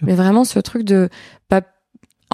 [0.06, 1.10] Mais vraiment, ce truc de,
[1.50, 1.62] bah,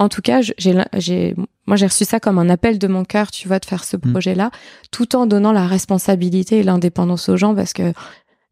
[0.00, 1.34] en tout cas, j'ai,
[1.66, 3.98] moi, j'ai reçu ça comme un appel de mon cœur, tu vois, de faire ce
[3.98, 4.12] Mm.
[4.12, 4.50] projet-là,
[4.90, 7.92] tout en donnant la responsabilité et l'indépendance aux gens parce que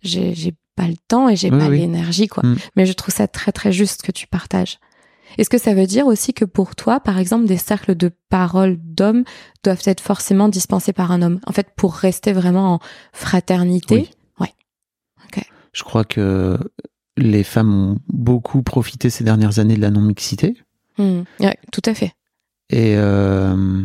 [0.03, 0.35] j'ai,
[0.77, 1.79] pas le temps et j'ai Oui, pas oui.
[1.81, 2.45] l'énergie, quoi.
[2.47, 2.57] Mm.
[2.77, 4.79] Mais je trouve ça très, très juste que tu partages.
[5.39, 8.77] Est-ce que ça veut dire aussi que pour toi, par exemple, des cercles de parole
[8.79, 9.25] d'hommes
[9.65, 11.41] doivent être forcément dispensés par un homme?
[11.47, 12.79] En fait, pour rester vraiment en
[13.15, 13.95] fraternité?
[13.97, 14.11] Oui.
[14.47, 14.53] Ouais.
[15.27, 15.43] Ok.
[15.73, 16.59] Je crois que
[17.17, 20.57] les femmes ont beaucoup profité ces dernières années de la non-mixité.
[20.99, 21.23] Mm.
[21.41, 22.13] Ouais, tout à fait.
[22.71, 23.85] Et, euh,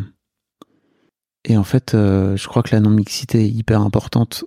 [1.45, 4.45] et en fait, euh, je crois que la non-mixité est hyper importante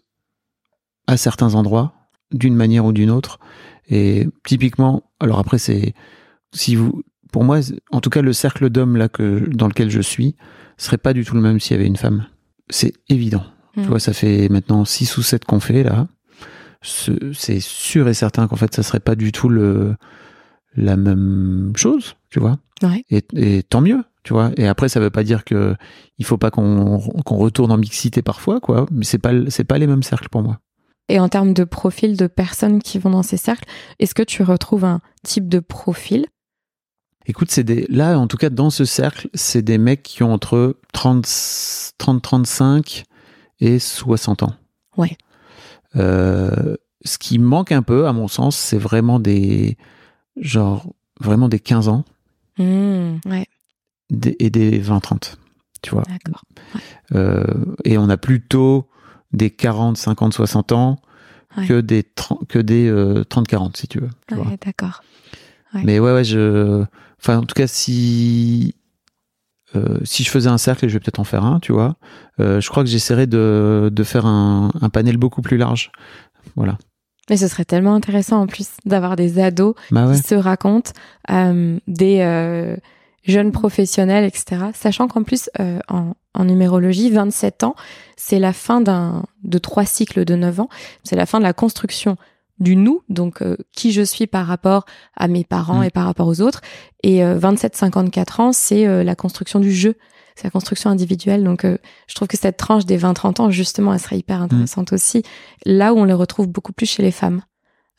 [1.07, 1.95] à certains endroits,
[2.33, 3.39] d'une manière ou d'une autre.
[3.89, 5.95] Et typiquement, alors après, c'est
[6.53, 7.03] si vous,
[7.33, 7.61] pour moi,
[7.93, 10.37] en tout cas, le cercle d'hommes là que dans lequel je suis
[10.79, 12.27] serait pas du tout le même s'il y avait une femme.
[12.69, 13.45] C'est évident.
[13.75, 16.09] Tu vois, ça fait maintenant 6 ou 7 qu'on fait là.
[16.81, 19.97] Ce- C'est sûr et certain qu'en fait, ça serait pas du tout le
[20.77, 22.59] la même chose, tu vois.
[22.83, 23.05] Ouais.
[23.11, 24.51] Et, et tant mieux, tu vois.
[24.57, 25.74] Et après, ça veut pas dire que
[26.18, 28.87] il faut pas qu'on qu'on retourne en mixité parfois, quoi.
[28.91, 30.59] Mais c'est pas c'est pas les mêmes cercles pour moi.
[31.09, 33.68] Et en termes de profil de personnes qui vont dans ces cercles,
[33.99, 36.27] est-ce que tu retrouves un type de profil?
[37.27, 40.33] Écoute, c'est des là en tout cas dans ce cercle, c'est des mecs qui ont
[40.33, 41.27] entre 30
[41.99, 43.05] 30 35
[43.61, 44.55] et 60 ans.
[44.97, 45.16] Ouais.
[45.97, 49.77] Euh, ce qui manque un peu à mon sens, c'est vraiment des
[50.37, 52.05] genre vraiment des 15 ans
[52.59, 53.47] Mmh, Ouais,
[54.11, 55.39] des- et des 20 30.
[55.82, 56.03] Tu vois.
[56.09, 56.43] d'accord.
[57.14, 57.45] Euh,
[57.84, 58.89] et on a plutôt
[59.32, 60.99] des 40, 50, 60 ans
[61.57, 61.66] Ouais.
[61.66, 64.11] que des 30, que des euh, 30, 40 si tu veux.
[64.26, 64.47] tu vois.
[64.64, 65.03] D'accord.
[65.74, 65.82] Ouais.
[65.84, 66.84] Mais ouais, ouais, je,
[67.18, 68.74] enfin, en tout cas, si,
[69.74, 71.97] euh, si je faisais un cercle, et je vais peut-être en faire un, tu vois,
[72.41, 75.93] euh, je crois que j'essaierais de, de faire un, un panel beaucoup plus large.
[76.57, 76.78] Voilà.
[77.31, 80.16] Mais ce serait tellement intéressant en plus d'avoir des ados Bah ouais.
[80.16, 80.93] qui se racontent,
[81.31, 82.77] euh, des euh,
[83.24, 84.66] jeunes professionnels, etc.
[84.74, 87.74] Sachant qu'en plus, euh, en, en numérologie, 27 ans,
[88.16, 90.68] c'est la fin d'un de trois cycles de 9 ans.
[91.03, 92.16] C'est la fin de la construction
[92.59, 95.85] du nous, donc qui je suis par rapport à mes parents Mm.
[95.85, 96.61] et par rapport aux autres.
[97.03, 99.97] Et euh, 27-54 ans, c'est la construction du jeu.
[100.45, 101.43] La construction individuelle.
[101.45, 101.78] Donc, euh,
[102.09, 105.22] je trouve que cette tranche des 20-30 ans, justement, elle serait hyper intéressante aussi.
[105.64, 107.43] Là où on les retrouve beaucoup plus chez les femmes.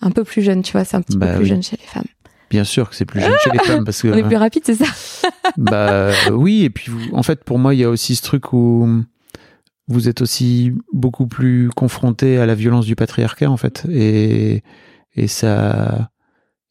[0.01, 1.49] Un peu plus jeunes, tu vois, c'est un petit Bah peu plus oui.
[1.49, 2.05] jeune chez les femmes.
[2.51, 4.61] Bien sûr que c'est plus jeune chez les femmes parce que, On est plus rapide,
[4.65, 4.85] c'est ça
[5.57, 8.53] bah oui, et puis vous- en fait, pour moi, il y a aussi ce truc
[8.53, 8.87] où
[9.87, 14.61] vous êtes aussi beaucoup plus confronté à la violence du patriarcat, en fait, et,
[15.15, 16.09] et ça,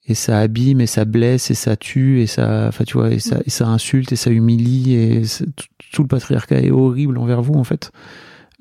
[0.08, 3.18] et ça abîme, et ça blesse, et ça tue, et ça, enfin, tu vois, et
[3.18, 5.22] ça, et ça insulte, et ça humilie, et
[5.92, 7.90] tout, le patriarcat est horrible envers vous, en fait.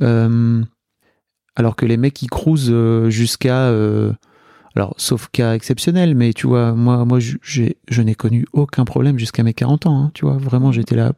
[0.02, 0.64] Euh,
[1.56, 4.12] alors que les mecs, ils cruisent euh, jusqu'à, euh,
[4.76, 9.18] alors, sauf cas exceptionnel, mais tu vois, moi, moi, j'ai, je n'ai connu aucun problème
[9.18, 11.14] jusqu'à mes 40 ans, hein, tu vois, vraiment, j'étais là,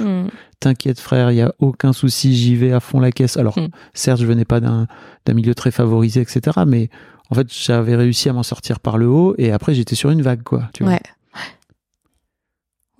[0.00, 0.26] Hmm.
[0.60, 3.36] t'inquiète frère, il y a aucun souci, j'y vais à fond la caisse.
[3.36, 3.68] Alors, Mm.
[3.94, 4.86] certes, je venais pas d'un
[5.26, 6.60] d'un milieu très favorisé, etc.
[6.66, 6.88] Mais
[7.30, 10.22] en fait, j'avais réussi à m'en sortir par le haut, et après, j'étais sur une
[10.22, 10.68] vague, quoi.
[10.72, 10.92] Tu vois.
[10.92, 11.00] Ouais.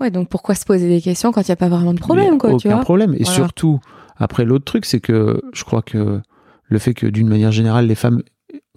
[0.01, 2.33] Ouais, donc pourquoi se poser des questions quand il n'y a pas vraiment de problème,
[2.33, 2.85] Mais quoi, tu aucun vois?
[2.85, 3.15] problème.
[3.15, 3.35] Et Voilà.
[3.35, 3.79] surtout,
[4.17, 6.21] après, l'autre truc, c'est que je crois que
[6.65, 8.23] le fait que d'une manière générale, les femmes,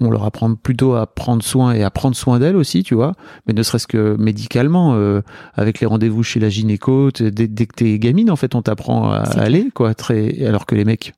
[0.01, 3.13] on leur apprend plutôt à prendre soin et à prendre soin d'elles aussi, tu vois.
[3.47, 5.21] Mais ne serait-ce que médicalement, euh,
[5.53, 9.11] avec les rendez-vous chez la gynéco, dès, dès que t'es gamine, en fait, on t'apprend
[9.11, 9.93] à aller, quoi.
[9.93, 11.13] Très, alors que les mecs,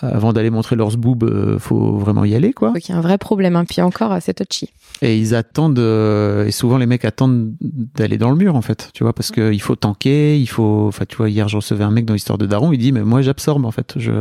[0.00, 2.68] avant d'aller montrer leurs boobs, euh, faut vraiment y aller, quoi.
[2.68, 3.64] Donc il y a un vrai problème, hein.
[3.64, 4.70] puis encore, euh, c'est touchy.
[5.02, 8.90] Et ils attendent, euh, et souvent les mecs attendent d'aller dans le mur en fait,
[8.94, 11.84] tu vois, parce que il faut tanker, il faut, enfin tu vois, hier je recevais
[11.84, 14.12] un mec dans l'histoire de Daron, il dit mais moi j'absorbe en fait, je,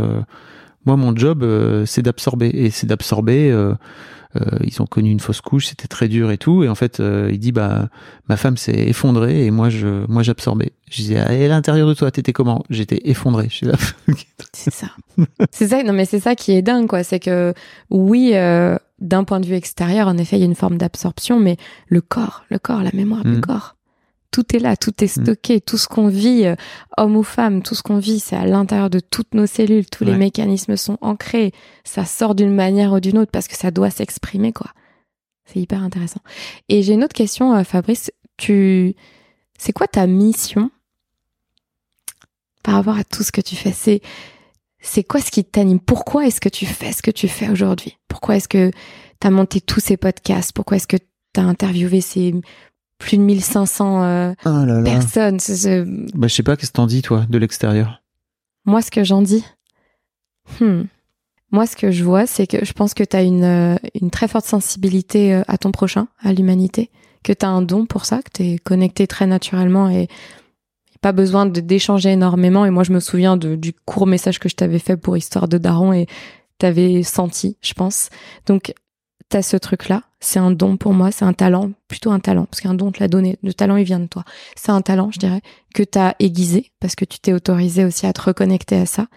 [0.85, 3.51] moi mon job euh, c'est d'absorber et c'est d'absorber.
[3.51, 3.73] euh,
[4.35, 6.99] euh, ils ont connu une fausse couche, c'était très dur et tout, et en fait
[6.99, 7.89] euh, il dit bah
[8.29, 10.71] ma femme s'est effondrée et moi je, moi j'absorbais.
[10.89, 12.63] Je disais ah, et à l'intérieur de toi t'étais comment?
[12.71, 13.49] J'étais effondré.
[13.61, 13.73] Là.
[14.53, 14.87] C'est ça.
[15.51, 17.03] c'est ça, non mais c'est ça qui est dingue, quoi.
[17.03, 17.53] C'est que,
[17.91, 21.39] oui, euh, d'un point de vue extérieur, en effet, il y a une forme d'absorption,
[21.39, 21.57] mais
[21.87, 23.41] le corps, le corps, la mémoire du Mm.
[23.41, 23.75] corps,
[24.33, 25.21] tout est là, tout est Mm.
[25.23, 26.55] stocké, tout ce qu'on vit, euh,
[26.97, 30.03] homme ou femme, tout ce qu'on vit, c'est à l'intérieur de toutes nos cellules, tous
[30.03, 31.53] les mécanismes sont ancrés,
[31.85, 34.71] ça sort d'une manière ou d'une autre parce que ça doit s'exprimer, quoi.
[35.45, 36.21] C'est hyper intéressant.
[36.67, 38.11] Et j'ai une autre question, euh, Fabrice.
[38.37, 38.95] Tu,
[39.59, 40.71] c'est quoi ta mission
[42.63, 43.71] par rapport à tout ce que tu fais?
[43.71, 44.01] C'est,
[44.79, 45.79] c'est quoi ce qui t'anime?
[45.79, 47.97] Pourquoi est-ce que tu fais ce que tu fais aujourd'hui?
[48.07, 48.71] Pourquoi est-ce que
[49.19, 50.53] tu as monté tous ces podcasts?
[50.53, 52.33] Pourquoi est-ce que tu as interviewé ces
[53.03, 54.83] plus de 1500 euh, Ah là là.
[54.83, 55.83] personnes c'est-
[56.13, 58.01] Bah, je sais pas, qu'est-ce que t'en dis, toi, de l'extérieur?
[58.65, 59.43] Moi, ce que j'en dis,
[60.61, 60.83] hmm.
[61.51, 64.09] moi, ce que je vois, c'est que je pense que tu as une, euh, une
[64.09, 66.89] très forte sensibilité euh, à ton prochain, à l'humanité,
[67.23, 70.07] que tu as un don pour ça, que tu es connecté très naturellement et
[71.01, 72.65] pas besoin de d'échanger énormément.
[72.65, 75.49] Et moi, je me souviens de, du court message que je t'avais fait pour Histoire
[75.49, 76.07] de Daron et
[76.57, 78.09] t'avais senti, je pense.
[78.45, 78.73] Donc,
[79.33, 80.03] t'as ce truc-là.
[80.19, 82.91] C'est un don pour moi, c'est un talent, plutôt un talent, parce qu'un don, on
[82.91, 83.39] te l'a donné.
[83.41, 84.23] Le talent, il vient de toi.
[84.55, 85.41] C'est un talent, je dirais,
[85.73, 89.07] que t'as aiguisé, parce que tu t'es autorisé aussi à te reconnecter à ça,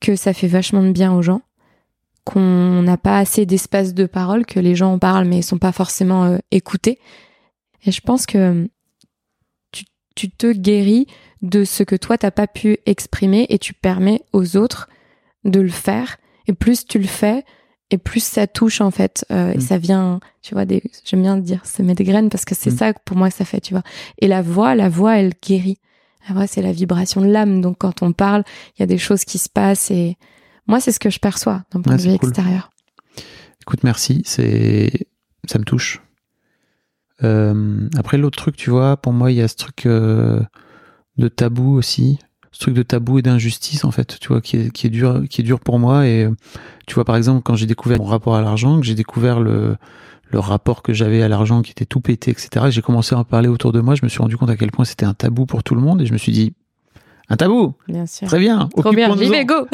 [0.00, 1.40] que ça fait vachement de bien aux gens,
[2.24, 5.56] qu'on n'a pas assez d'espace de parole, que les gens en parlent, mais ils sont
[5.56, 6.98] pas forcément euh, écoutés.
[7.86, 8.68] Et je pense que
[9.70, 11.06] tu, tu te guéris
[11.40, 14.90] de ce que toi, t'as pas pu exprimer et tu permets aux autres
[15.44, 16.18] de le faire.
[16.46, 17.46] Et plus tu le fais,
[17.92, 19.60] et plus ça touche en fait euh, et Mm.
[19.60, 22.76] ça vient tu vois des j'aime bien dire semer des graines parce que c'est Mm.
[22.78, 23.82] ça pour moi que ça fait tu vois.
[24.18, 25.78] Et la voix la voix elle guérit.
[26.28, 27.60] La voix c'est la vibration de l'âme.
[27.60, 28.44] Donc quand on parle
[28.76, 30.16] il y a des choses qui se passent et
[30.66, 32.70] moi c'est ce que je perçois d'un point de vue extérieur.
[33.62, 34.90] Écoute, merci, c'est
[35.48, 36.00] ça me touche.
[37.22, 40.40] Euh, après, l'autre truc, tu vois, pour moi, il y a ce truc euh,
[41.16, 42.18] de tabou aussi,
[42.52, 45.22] ce truc de tabou et d'injustice, en fait, tu vois, qui est, qui est dur,
[45.28, 46.06] qui est dur pour moi.
[46.06, 46.28] Et
[46.86, 49.76] tu vois, par exemple, quand j'ai découvert mon rapport à l'argent, que j'ai découvert le
[50.32, 52.66] le rapport que j'avais à l'argent qui était tout pété, etc.
[52.68, 53.94] et J'ai commencé à en parler autour de moi.
[53.94, 56.00] Je me suis rendu compte à quel point c'était un tabou pour tout le monde,
[56.00, 56.54] et je me suis dit,
[57.28, 58.68] un tabou, bien sûr très bien.
[58.76, 59.66] trop bien vais go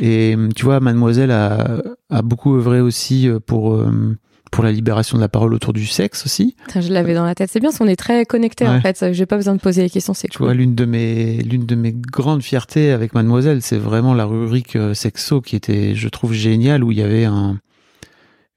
[0.00, 1.80] Et tu vois, Mademoiselle a,
[2.10, 4.16] a beaucoup œuvré aussi euh, pour, euh,
[4.50, 6.56] pour la libération de la parole autour du sexe aussi.
[6.74, 7.50] Je l'avais dans la tête.
[7.52, 9.12] C'est bien on est très connectés en fait.
[9.12, 10.46] J'ai pas besoin de poser les questions c'est Tu cool.
[10.46, 14.76] vois, l'une de mes, l'une de mes grandes fiertés avec Mademoiselle, c'est vraiment la rubrique
[14.76, 17.58] euh, sexo qui était, je trouve, géniale, où il y avait un,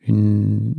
[0.07, 0.73] une,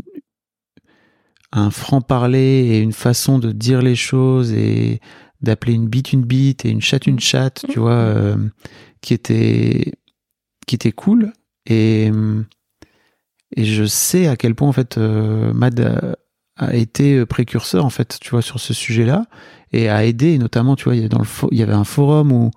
[1.52, 2.38] un franc-parler
[2.70, 5.00] et une façon de dire les choses et
[5.40, 8.36] d'appeler une bite une bite et une chatte une chatte, tu vois, euh,
[9.00, 9.92] qui était,
[10.66, 11.32] qui était cool.
[11.66, 12.42] Et, euh,
[13.56, 16.16] et je sais à quel point, en fait, euh, Mad
[16.56, 19.26] a, été précurseur, en fait, tu vois, sur ce sujet-là
[19.72, 21.72] et a aidé, et notamment, tu vois, il y, a dans le il y avait
[21.72, 22.50] un forum où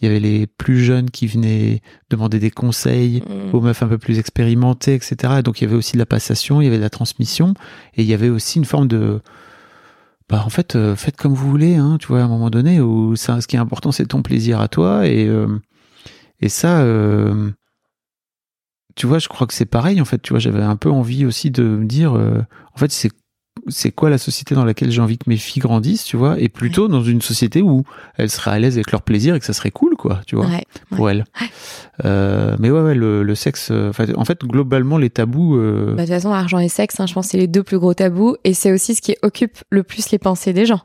[0.00, 1.80] il y avait les plus jeunes qui venaient
[2.10, 3.22] demander des conseils
[3.52, 3.54] Mm.
[3.54, 5.34] aux meufs un peu plus expérimentées, etc.
[5.38, 7.54] Et donc il y avait aussi de la passation, il y avait de la transmission,
[7.94, 9.20] et il y avait aussi une forme de...
[10.28, 12.80] Bah, en fait, euh, faites comme vous voulez, hein, tu vois, à un moment donné,
[12.80, 15.58] où ça, ce qui est important, c'est ton plaisir à toi, et, euh,
[16.40, 16.80] et ça...
[16.80, 17.50] euh,
[18.96, 21.24] tu vois, je crois que c'est pareil, en fait, tu vois, j'avais un peu envie
[21.26, 22.40] aussi de me dire, euh,
[22.74, 23.10] en fait, c'est
[23.68, 26.48] c'est quoi la société dans laquelle j'ai envie que mes filles grandissent, tu vois, et
[26.48, 27.84] plutôt dans une société où
[28.16, 30.46] elles seraient à l'aise avec leur plaisir et que ça serait cool, quoi, tu vois
[30.46, 31.24] Ouais, pour elle.
[32.04, 33.68] Euh, mais ouais, ouais, le, le sexe.
[33.70, 35.56] euh, en fait, globalement, les tabous.
[35.56, 37.78] euh, Bah, de toute façon, argent et sexe, hein, je pense c'est les deux plus
[37.78, 40.80] gros tabous et c'est aussi ce qui occupe le plus les pensées des gens.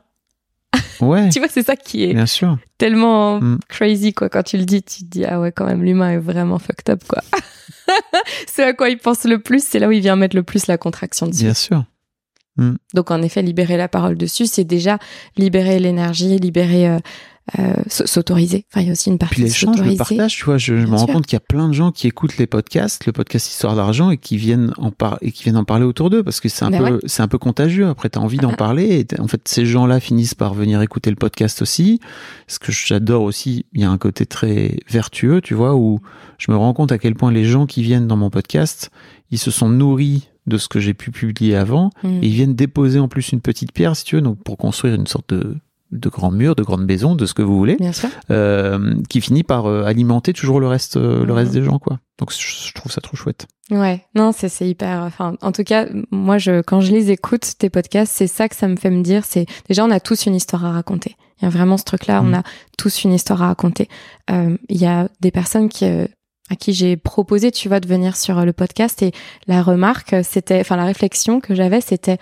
[1.00, 2.58] ouais, Tu vois, c'est ça qui est bien sûr.
[2.76, 3.58] tellement Mm.
[3.68, 4.28] crazy, quoi.
[4.28, 6.90] Quand tu le dis, tu te dis, ah ouais, quand même, l'humain est vraiment fucked
[6.90, 7.22] up, quoi.
[8.46, 10.66] c'est à quoi il pense le plus, c'est là où il vient mettre le plus
[10.66, 11.44] la contraction dessus.
[11.44, 11.84] Bien sûr.
[12.94, 14.98] Donc, en effet, libérer la parole dessus, c'est déjà
[15.36, 16.98] libérer l'énergie, libérer, euh,
[17.58, 18.66] euh, s'autoriser.
[18.70, 20.86] Enfin, il y a aussi une partie Puis l'échange, le partage, tu vois, je, je
[20.86, 21.14] me rends sûr.
[21.14, 24.10] compte qu'il y a plein de gens qui écoutent les podcasts, le podcast Histoire d'argent,
[24.10, 26.64] et qui viennent en par et qui viennent en parler autour d'eux, parce que c'est
[26.64, 27.86] un Ben peu, c'est un peu contagieux.
[27.88, 28.56] Après, t'as envie d'en Ah.
[28.56, 32.00] parler, et en fait, ces gens-là finissent par venir écouter le podcast aussi.
[32.48, 36.00] Ce que j'adore aussi, il y a un côté très vertueux, tu vois, où
[36.38, 38.90] je me rends compte à quel point les gens qui viennent dans mon podcast,
[39.30, 42.08] ils se sont nourris de ce que j'ai pu publier avant, Mm.
[42.22, 44.94] et ils viennent déposer en plus une petite pierre, si tu veux, donc pour construire
[44.94, 45.56] une sorte de
[45.90, 48.08] de grand mur, de grande maison, de ce que vous voulez Bien sûr.
[48.30, 51.98] euh, qui finit par euh, alimenter toujours le reste, euh, le reste des gens, quoi.
[52.18, 53.46] Donc je, trouve ça trop chouette.
[53.70, 55.02] Ouais, non, c'est c'est hyper.
[55.02, 58.56] Enfin, en tout cas, moi, je quand je les écoute tes podcasts, c'est ça que
[58.56, 59.24] ça me fait me dire.
[59.24, 61.16] C'est déjà, on a tous une histoire à raconter.
[61.40, 62.20] Il y a vraiment ce truc-là.
[62.22, 62.34] On Mm.
[62.34, 62.42] a
[62.76, 63.88] tous une histoire à raconter.
[64.30, 66.06] Euh, Il y a des personnes qui euh,
[66.50, 69.12] à qui j'ai proposé, tu vois, de venir sur euh, le podcast et
[69.46, 72.16] la remarque, c'était, enfin, la réflexion que j'avais, c'était,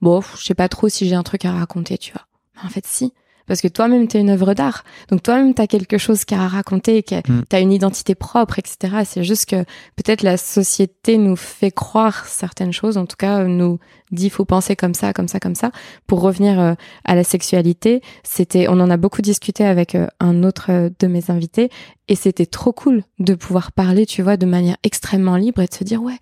[0.00, 2.22] bon, je sais pas trop si j'ai un truc à raconter, tu vois.
[2.64, 3.12] En fait, si.
[3.46, 4.84] Parce que toi-même, t'es une œuvre d'art.
[5.08, 7.42] Donc toi-même, t'as quelque chose qu'à raconter, que Mm.
[7.48, 8.98] t'as une identité propre, etc.
[9.04, 9.64] C'est juste que
[9.96, 13.80] peut-être la société nous fait croire certaines choses, en tout cas nous
[14.12, 15.72] dit faut penser comme ça, comme ça, comme ça.
[16.06, 20.44] Pour revenir euh, à la sexualité, c'était, on en a beaucoup discuté avec euh, un
[20.44, 21.68] autre euh, de mes invités,
[22.06, 25.74] et c'était trop cool de pouvoir parler, tu vois, de manière extrêmement libre et de
[25.74, 26.18] se dire ouais.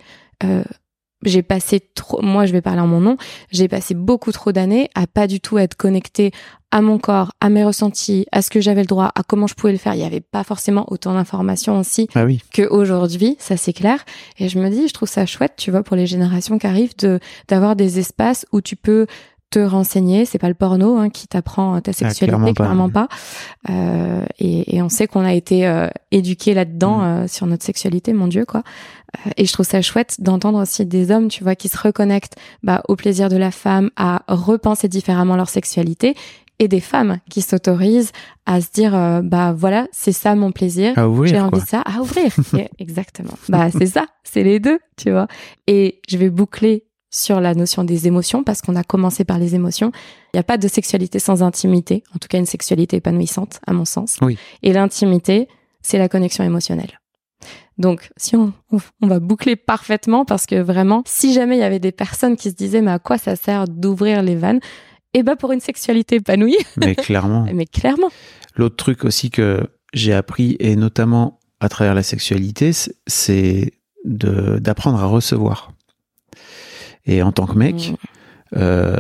[1.24, 3.16] J'ai passé trop, moi je vais parler en mon nom,
[3.50, 6.32] j'ai passé beaucoup trop d'années à pas du tout être connectée
[6.72, 9.54] à mon corps, à mes ressentis, à ce que j'avais le droit, à comment je
[9.54, 9.94] pouvais le faire.
[9.94, 12.40] Il n'y avait pas forcément autant d'informations aussi Ah oui.
[12.54, 14.04] qu'aujourd'hui, ça c'est clair.
[14.38, 16.96] Et je me dis, je trouve ça chouette, tu vois, pour les générations qui arrivent,
[16.96, 17.18] de
[17.48, 19.06] d'avoir des espaces où tu peux
[19.50, 20.24] te renseigner.
[20.24, 23.08] C'est pas le porno hein, qui t'apprend ta sexualité, Ah, clairement clairement, pas.
[23.08, 23.72] pas.
[23.72, 27.02] Euh, et, et on sait qu'on a été euh, éduqué là-dedans Mm.
[27.04, 28.62] euh, sur notre sexualité, mon Dieu, quoi.
[29.26, 32.36] Euh, et je trouve ça chouette d'entendre aussi des hommes, tu vois, qui se reconnectent
[32.62, 36.14] bah, au plaisir de la femme, à repenser différemment leur sexualité,
[36.62, 38.12] et des femmes qui s'autorisent
[38.44, 40.92] à se dire, euh, bah voilà, c'est ça mon plaisir.
[41.24, 42.30] J'ai envie de ça à ouvrir.
[42.78, 43.32] Exactement.
[43.48, 45.26] Bah c'est ça, c'est les deux, tu vois.
[45.66, 49.54] Et je vais boucler sur la notion des émotions parce qu'on a commencé par les
[49.54, 49.90] émotions.
[50.32, 53.72] Il n'y a pas de sexualité sans intimité, en tout cas une sexualité épanouissante à
[53.72, 54.16] mon sens.
[54.22, 54.38] Oui.
[54.62, 55.48] Et l'intimité,
[55.82, 57.00] c'est la connexion émotionnelle.
[57.78, 61.64] Donc, si on, on, on va boucler parfaitement, parce que vraiment, si jamais il y
[61.64, 64.60] avait des personnes qui se disaient, mais à quoi ça sert d'ouvrir les vannes?
[65.14, 66.56] Eh ben, pour une sexualité épanouie.
[66.76, 67.46] Mais clairement.
[67.54, 68.10] mais clairement.
[68.54, 72.70] L'autre truc aussi que j'ai appris, et notamment à travers la sexualité,
[73.06, 73.72] c'est-
[74.04, 75.72] d'apprendre à recevoir.
[77.06, 78.56] Et en tant que mec, Mm.
[78.56, 78.96] euh,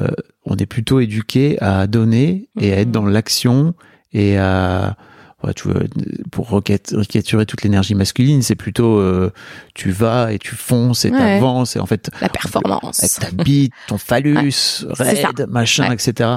[0.46, 2.92] on est plutôt éduqué à donner et à être Mhm.
[2.92, 3.74] dans l'action
[4.12, 4.96] et à
[5.42, 5.80] ouais, tu vois,
[6.30, 9.30] pour recapturer toute l'énergie masculine, c'est plutôt euh,
[9.74, 11.18] tu vas et tu fonces et Ouais.
[11.18, 13.00] t'avances et en fait La performance.
[13.02, 15.94] avec ta bite, ton phallus, raide, machin, Ouais.
[15.94, 16.28] etc.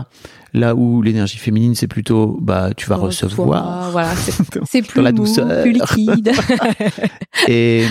[0.53, 3.89] Là où l'énergie féminine, c'est plutôt bah tu vas recevoir.
[3.91, 4.14] Voilà,
[4.66, 5.64] c'est plus la mou, douceur.
[5.64, 6.32] plus liquide.
[7.47, 7.86] Et,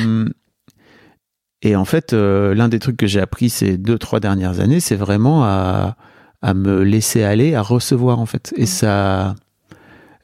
[1.63, 4.81] et en fait, euh, l'un des trucs que j'ai appris ces deux, trois dernières années,
[4.81, 5.97] c'est vraiment à,
[6.43, 8.53] à me laisser aller, à recevoir, en fait.
[8.57, 8.67] Et Mm.
[8.67, 9.35] ça.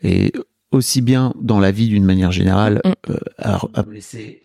[0.03, 0.32] Et
[0.70, 2.93] aussi bien dans la vie d'une manière générale, Mm.
[3.11, 4.43] euh, à, à me laisser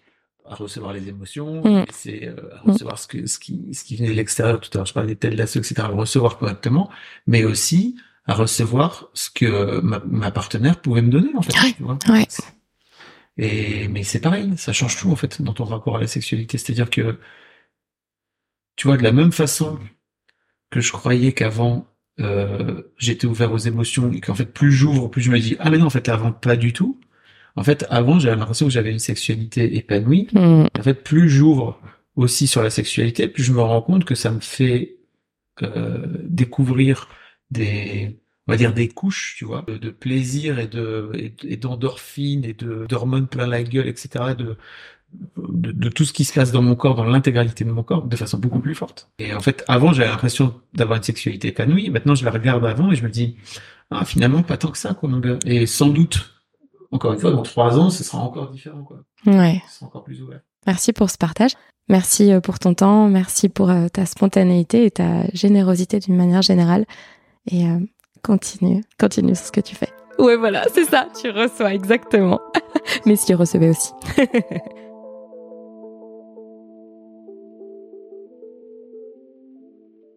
[0.50, 1.76] à recevoir les émotions, Mm.
[1.78, 4.60] à laisser euh, à recevoir ce, que, ce, qui, ce qui venait de l'extérieur.
[4.60, 5.76] Tout à l'heure, je parlais des tels lasso, etc.
[5.80, 6.90] à recevoir correctement,
[7.28, 7.96] mais aussi
[8.28, 11.54] à recevoir ce que ma, ma partenaire pouvait me donner, en fait.
[11.62, 11.74] Ouais.
[11.76, 11.98] tu vois.
[12.10, 12.28] Ouais.
[13.38, 16.58] Et mais c'est pareil, ça change tout en fait dans ton rapport à la sexualité.
[16.58, 17.18] C'est-à-dire que
[18.76, 19.80] tu vois de la même façon
[20.70, 21.88] que je croyais qu'avant
[22.20, 25.70] euh, j'étais ouvert aux émotions et qu'en fait plus j'ouvre, plus je me dis ah
[25.70, 27.00] mais non en fait avant pas du tout.
[27.56, 30.28] En fait avant j'avais l'impression que j'avais une sexualité épanouie.
[30.34, 30.66] Mm.
[30.78, 31.80] En fait plus j'ouvre
[32.16, 34.98] aussi sur la sexualité, plus je me rends compte que ça me fait
[35.64, 37.10] euh, découvrir
[37.52, 41.12] des on va dire des couches, tu vois, de, de plaisir et de
[41.44, 44.36] et, d'endorphines et de d'hormones plein la gueule, etc.
[44.38, 44.58] De,
[45.38, 48.04] de de tout ce qui se passe dans mon corps, dans l'intégralité de mon corps,
[48.04, 49.10] de façon beaucoup plus forte.
[49.20, 51.90] Et en fait, avant, j'avais l'impression d'avoir une sexualité épanouie.
[51.90, 53.38] Maintenant, je la regarde avant et je me dis,
[53.92, 55.38] ah, finalement, pas tant que ça, quoi, mon gars.
[55.46, 56.34] Et sans doute,
[56.92, 59.04] encore une fois, dans trois ans, ce sera encore différent, quoi.
[59.26, 59.62] Ouais.
[59.70, 60.42] Ce sera encore plus ouvert.
[60.66, 61.52] Merci pour ce partage.
[61.90, 63.10] Merci euh, pour ton temps.
[63.10, 66.86] Merci pour euh, ta spontanéité et ta générosité d'une manière générale.
[67.52, 67.80] Et euh,
[68.24, 69.90] continue, continue sur ce que tu fais.
[70.20, 71.08] Ouais, voilà, c'est ça.
[71.20, 72.40] Tu reçois exactement.
[73.06, 73.92] Messieurs, recevez aussi.